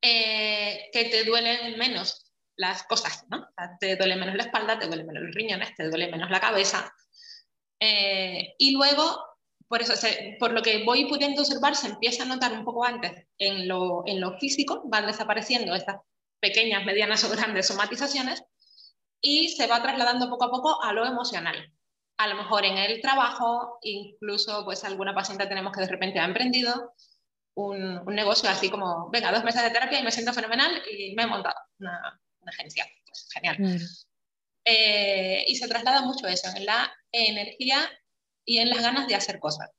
Eh, 0.02 0.90
que 0.92 1.06
te 1.06 1.24
duelen 1.24 1.78
menos 1.78 2.23
las 2.56 2.84
cosas, 2.84 3.26
¿no? 3.30 3.48
te 3.80 3.96
duele 3.96 4.16
menos 4.16 4.36
la 4.36 4.44
espalda, 4.44 4.78
te 4.78 4.88
duele 4.88 5.04
menos 5.04 5.24
los 5.24 5.36
riñones, 5.36 5.76
te 5.76 5.90
duele 5.90 6.12
menos 6.12 6.30
la 6.30 6.40
cabeza. 6.40 6.94
Eh, 7.80 8.56
y 8.58 8.72
luego, 8.72 9.26
por 9.68 9.82
eso, 9.82 9.94
por 10.40 10.52
lo 10.52 10.62
que 10.62 10.84
voy 10.84 11.06
pudiendo 11.06 11.42
observar, 11.42 11.76
se 11.76 11.88
empieza 11.88 12.24
a 12.24 12.28
notar 12.28 12.54
un 12.54 12.64
poco 12.64 12.86
antes 12.86 13.28
en 13.38 13.68
lo, 13.68 14.04
en 14.06 14.22
lo 14.22 14.38
físico, 14.38 14.84
van 14.86 15.08
desapareciendo 15.08 15.74
estas 15.74 15.98
pequeñas, 16.40 16.86
medianas 16.86 17.24
o 17.24 17.30
grandes 17.30 17.68
somatizaciones 17.68 18.44
y 19.22 19.50
se 19.50 19.68
va 19.68 19.82
trasladando 19.82 20.30
poco 20.30 20.46
a 20.46 20.52
poco 20.52 20.84
a 20.84 20.94
lo 20.94 21.06
emocional 21.06 21.74
a 22.18 22.28
lo 22.28 22.36
mejor 22.36 22.66
en 22.66 22.78
el 22.78 23.02
trabajo, 23.02 23.80
incluso 23.82 24.64
pues 24.66 24.84
alguna 24.84 25.14
paciente 25.14 25.48
tenemos 25.48 25.74
que 25.74 25.82
de 25.82 25.88
repente 25.88 26.20
ha 26.20 26.26
emprendido 26.26 26.94
un, 27.56 28.06
negocio 28.06 28.50
así 28.50 28.70
como, 28.70 29.10
venga, 29.10 29.32
dos 29.32 29.44
meses 29.44 29.64
de 29.64 29.72
terapia 29.72 30.00
y 30.00 30.04
me 30.04 30.12
siento 30.12 30.34
fenomenal 30.34 30.82
y 30.90 31.16
me 31.16 31.24
he 31.24 31.28
montado 31.28 31.56
agencia. 32.52 32.86
Pues 33.06 33.28
genial. 33.34 33.82
Eh, 34.66 35.44
y 35.48 35.56
se 35.56 35.68
traslada 35.68 36.02
mucho 36.02 36.28
eso, 36.28 36.50
en 36.56 36.66
la 36.66 36.94
energía 37.12 37.90
y 38.46 38.60
en 38.60 38.70
las 38.70 38.82
ganas 38.82 39.08
de 39.08 39.16
hacer 39.16 39.40
cosas. 39.40 39.70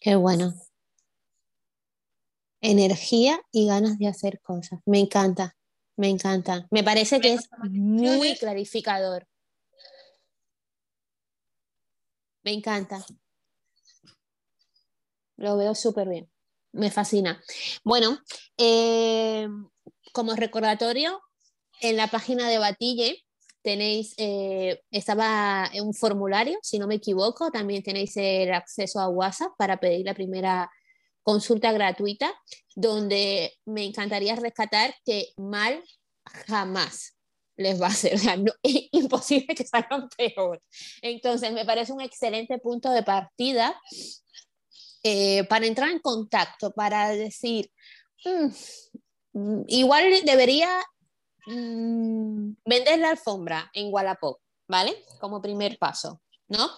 Qué 0.00 0.16
bueno. 0.16 0.52
Energía 2.60 3.40
y 3.52 3.66
ganas 3.66 3.98
de 3.98 4.08
hacer 4.08 4.40
cosas. 4.40 4.80
Me 4.86 4.98
encanta, 4.98 5.56
me 5.96 6.08
encanta. 6.08 6.66
Me 6.70 6.82
parece 6.82 7.20
que 7.20 7.34
es 7.34 7.48
muy 7.60 8.36
clarificador. 8.36 9.28
Me 12.42 12.52
encanta. 12.52 13.04
Lo 15.36 15.56
veo 15.56 15.74
súper 15.74 16.08
bien. 16.08 16.30
Me 16.72 16.90
fascina. 16.90 17.42
Bueno, 17.84 18.18
eh, 18.58 19.48
como 20.14 20.34
recordatorio, 20.36 21.20
en 21.80 21.96
la 21.96 22.06
página 22.06 22.48
de 22.48 22.58
Batille 22.58 23.24
tenéis, 23.62 24.14
eh, 24.16 24.80
estaba 24.90 25.68
un 25.82 25.92
formulario, 25.92 26.56
si 26.62 26.78
no 26.78 26.86
me 26.86 26.94
equivoco, 26.94 27.50
también 27.50 27.82
tenéis 27.82 28.16
el 28.16 28.52
acceso 28.52 29.00
a 29.00 29.08
WhatsApp 29.08 29.52
para 29.58 29.80
pedir 29.80 30.06
la 30.06 30.14
primera 30.14 30.70
consulta 31.22 31.72
gratuita, 31.72 32.32
donde 32.76 33.54
me 33.64 33.84
encantaría 33.84 34.36
rescatar 34.36 34.94
que 35.04 35.32
mal 35.36 35.82
jamás, 36.46 37.16
les 37.56 37.80
va 37.80 37.86
a 37.86 37.90
hacer, 37.90 38.14
o 38.14 38.54
es 38.62 38.88
imposible 38.92 39.54
que 39.54 39.66
salgan 39.66 40.08
peor. 40.16 40.62
Entonces, 41.02 41.52
me 41.52 41.64
parece 41.64 41.92
un 41.92 42.02
excelente 42.02 42.58
punto 42.58 42.90
de 42.90 43.02
partida 43.02 43.80
eh, 45.02 45.42
para 45.44 45.66
entrar 45.66 45.90
en 45.90 45.98
contacto, 45.98 46.70
para 46.70 47.08
decir, 47.08 47.68
mm, 48.24 48.48
igual 49.68 50.04
debería 50.24 50.68
mm, 51.46 52.52
vender 52.64 52.98
la 52.98 53.10
alfombra 53.10 53.70
en 53.72 53.92
Wallapop, 53.92 54.38
¿vale? 54.68 55.04
Como 55.20 55.42
primer 55.42 55.78
paso, 55.78 56.20
¿no? 56.48 56.70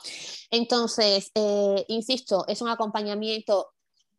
Entonces, 0.51 1.31
eh, 1.35 1.85
insisto, 1.89 2.45
es 2.49 2.61
un 2.63 2.69
acompañamiento 2.69 3.73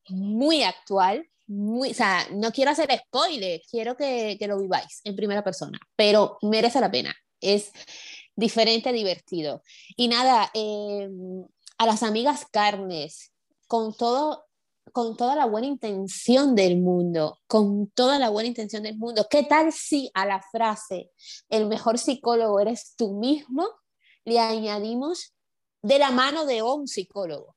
muy 0.10 0.63
actual, 0.63 1.28
muy, 1.47 1.91
o 1.91 1.93
sea, 1.93 2.28
no 2.32 2.52
quiero 2.52 2.71
hacer 2.71 2.89
spoiler, 3.08 3.62
quiero 3.69 3.95
que, 3.95 4.36
que, 4.38 4.47
lo 4.47 4.60
viváis 4.60 5.02
en 5.04 5.15
primera 5.15 5.43
persona, 5.43 5.80
pero 5.95 6.38
merece 6.41 6.82
la 6.82 6.91
pena. 6.91 7.15
Es 7.39 7.71
diferente, 8.36 8.91
divertido. 8.91 9.63
Y 9.95 10.08
nada, 10.08 10.52
eh, 10.54 11.10
a 11.78 11.86
las 11.86 12.04
amigas 12.04 12.45
carnes, 12.52 13.32
con 13.67 13.93
todo 13.93 14.46
con 14.91 15.15
toda 15.17 15.36
la 15.36 15.45
buena 15.45 15.67
intención 15.67 16.56
del 16.56 16.78
mundo, 16.78 17.39
con 17.47 17.89
toda 17.91 18.19
la 18.19 18.30
buena 18.30 18.47
intención 18.47 18.84
del 18.84 18.97
mundo. 18.97 19.28
¿Qué 19.30 19.43
tal 19.43 19.71
si 19.71 20.10
a 20.13 20.26
la 20.26 20.41
frase 20.52 21.12
el 21.50 21.67
mejor 21.67 21.97
psicólogo 21.97 22.60
eres 22.60 22.95
tú 22.97 23.13
mismo 23.13 23.67
le 24.26 24.39
añadimos 24.39 25.34
de 25.82 26.00
la 26.00 26.12
mano 26.12 26.45
de 26.45 26.62
un 26.62 26.88
psicólogo? 26.88 27.56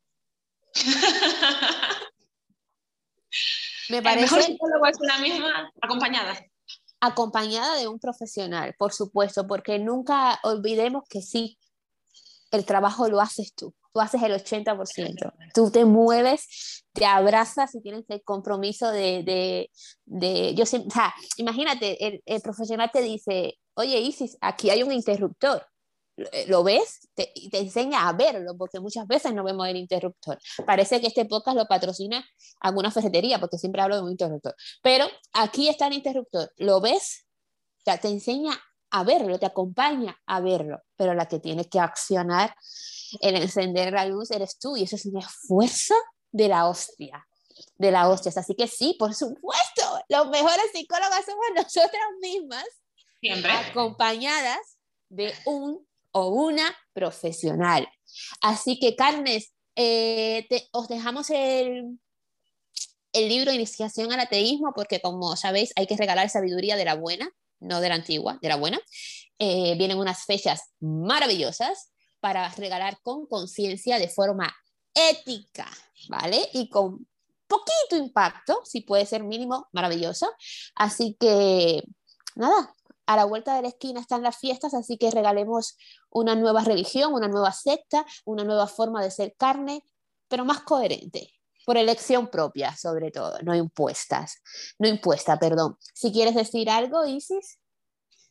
Me 3.88 4.03
parece. 4.03 4.25
El 4.25 4.31
mejor 4.31 4.43
psicólogo 4.43 4.87
es 4.87 5.01
una 5.01 5.19
misma 5.19 5.73
acompañada. 5.81 6.38
Acompañada 7.01 7.77
de 7.77 7.88
un 7.88 7.99
profesional, 7.99 8.75
por 8.79 8.93
supuesto, 8.93 9.47
porque 9.47 9.79
nunca 9.79 10.38
olvidemos 10.43 11.05
que 11.09 11.23
sí, 11.23 11.59
el 12.51 12.64
trabajo 12.64 13.09
lo 13.09 13.21
haces 13.21 13.55
tú. 13.55 13.75
Tú 13.92 14.00
haces 14.00 14.22
el 14.22 14.33
80%. 14.33 15.33
Tú 15.55 15.70
te 15.70 15.85
mueves, 15.85 16.85
te 16.92 17.07
abrazas 17.07 17.74
y 17.74 17.81
tienes 17.81 18.05
el 18.09 18.22
compromiso 18.22 18.90
de. 18.90 19.22
de, 19.22 19.70
de 20.05 20.55
yo 20.55 20.62
o 20.62 20.66
sea, 20.66 21.14
imagínate, 21.37 22.07
el, 22.07 22.22
el 22.24 22.40
profesional 22.40 22.90
te 22.92 23.03
dice: 23.03 23.59
Oye, 23.74 23.98
Isis, 24.00 24.37
aquí 24.40 24.70
hay 24.70 24.83
un 24.83 24.92
interruptor 24.92 25.66
eh, 26.33 26.46
lo 26.48 26.62
ves 26.62 27.09
y 27.35 27.50
te 27.50 27.59
enseña 27.59 28.09
a 28.09 28.12
verlo, 28.12 28.57
porque 28.57 28.81
muchas 28.81 29.07
veces 29.07 29.33
no 29.33 29.44
vemos 29.44 29.66
el 29.68 29.76
interruptor. 29.76 30.38
Parece 30.66 31.00
que 31.00 31.07
este 31.07 31.24
podcast 31.24 31.57
lo 31.57 31.66
patrocina 31.66 32.24
alguna 32.61 32.90
ferretería, 32.90 33.38
porque 33.38 33.59
siempre 33.59 33.83
hablo 33.83 33.96
de 33.96 34.03
un 34.03 34.11
interruptor. 34.11 34.55
Pero 34.83 35.07
aquí 35.33 35.68
está 35.68 35.87
el 35.87 35.94
interruptor, 35.94 36.53
lo 36.57 36.81
ves, 36.81 37.26
ya 37.87 37.98
te 37.98 38.09
enseña 38.09 38.53
a 38.90 39.05
verlo, 39.05 39.38
te 39.38 39.46
acompaña 39.46 40.18
a 40.26 40.40
verlo, 40.40 40.81
pero 40.96 41.14
la 41.14 41.26
que 41.26 41.38
tiene 41.38 41.68
que 41.68 41.81
accionar 41.81 42.55
en 43.20 43.37
encender 43.37 43.92
la 43.92 44.07
luz 44.07 44.31
eres 44.31 44.59
tú, 44.59 44.77
y 44.77 44.85
eso 44.85 44.96
es 44.96 45.07
un 45.07 45.18
esfuerzo 45.18 45.94
de 46.31 46.49
la 46.49 46.68
hostia 46.68 47.27
de 47.79 47.90
la 47.90 48.09
hostia. 48.09 48.33
Así 48.35 48.55
que 48.55 48.68
sí, 48.68 48.96
por 48.99 49.14
supuesto, 49.14 49.83
los 50.09 50.29
mejores 50.29 50.66
psicólogas 50.73 51.25
somos 51.25 51.44
nosotras 51.55 52.03
mismas, 52.20 52.64
Siempre. 53.20 53.51
acompañadas 53.51 54.79
de 55.09 55.35
un 55.46 55.87
o 56.12 56.29
una 56.29 56.77
profesional. 56.92 57.88
Así 58.40 58.79
que, 58.81 58.96
Carnes, 58.96 59.53
eh, 59.77 60.46
os 60.73 60.88
dejamos 60.88 61.31
el, 61.31 61.99
el 63.12 63.29
libro 63.29 63.53
Iniciación 63.53 64.12
al 64.12 64.20
Ateísmo, 64.20 64.73
porque 64.75 65.01
como 65.01 65.37
sabéis, 65.37 65.73
hay 65.77 65.87
que 65.87 65.96
regalar 65.96 66.29
sabiduría 66.29 66.77
de 66.77 66.85
la 66.85 66.94
buena, 66.94 67.31
no 67.61 67.81
de 67.81 67.88
la 67.88 67.94
antigua, 67.94 68.38
de 68.42 68.49
la 68.49 68.57
buena. 68.57 68.81
Eh, 69.38 69.77
vienen 69.79 69.99
unas 69.99 70.25
fechas 70.25 70.73
maravillosas 70.81 71.92
para 72.21 72.49
regalar 72.51 73.01
con 73.03 73.27
conciencia 73.27 73.99
de 73.99 74.09
forma 74.09 74.55
ética, 74.95 75.67
¿vale? 76.09 76.49
Y 76.53 76.69
con 76.69 77.07
poquito 77.47 77.97
impacto, 77.97 78.61
si 78.65 78.83
puede 78.83 79.07
ser 79.07 79.25
mínimo, 79.25 79.69
maravilloso. 79.73 80.31
Así 80.75 81.17
que, 81.19 81.83
nada, 82.37 82.75
a 83.07 83.17
la 83.17 83.25
vuelta 83.25 83.57
de 83.57 83.63
la 83.63 83.69
esquina 83.69 84.01
están 84.01 84.23
las 84.23 84.39
fiestas, 84.39 84.73
así 84.75 84.97
que 84.97 85.11
regalemos 85.11 85.77
una 86.11 86.37
nueva 86.37 86.63
religión, 86.63 87.13
una 87.13 87.29
nueva 87.29 87.53
secta, 87.53 88.07
una 88.25 88.45
nueva 88.45 88.69
forma 88.69 89.03
de 89.03 89.11
ser 89.11 89.35
carne, 89.37 89.83
pero 90.29 90.45
más 90.45 90.61
coherente, 90.61 91.33
por 91.67 91.77
elección 91.77 92.29
propia, 92.29 92.77
sobre 92.77 93.11
todo, 93.11 93.39
no 93.43 93.55
impuestas, 93.55 94.37
no 94.79 94.89
impuesta, 94.89 95.39
perdón. 95.39 95.77
Si 95.95 96.13
quieres 96.13 96.35
decir 96.35 96.71
algo, 96.71 97.05
Isis. 97.05 97.60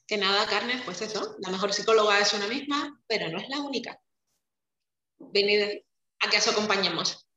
Que 0.10 0.18
nada, 0.18 0.48
carne, 0.48 0.82
pues 0.86 1.04
eso, 1.04 1.36
la 1.38 1.52
mejor 1.52 1.72
psicóloga 1.72 2.20
es 2.20 2.34
una 2.34 2.48
misma, 2.48 3.00
pero 3.06 3.30
no 3.30 3.38
es 3.38 3.48
la 3.48 3.60
única. 3.60 4.02
Venid 5.20 5.84
a 6.20 6.30
que 6.32 6.38
os 6.38 6.48
acompañemos. 6.48 7.29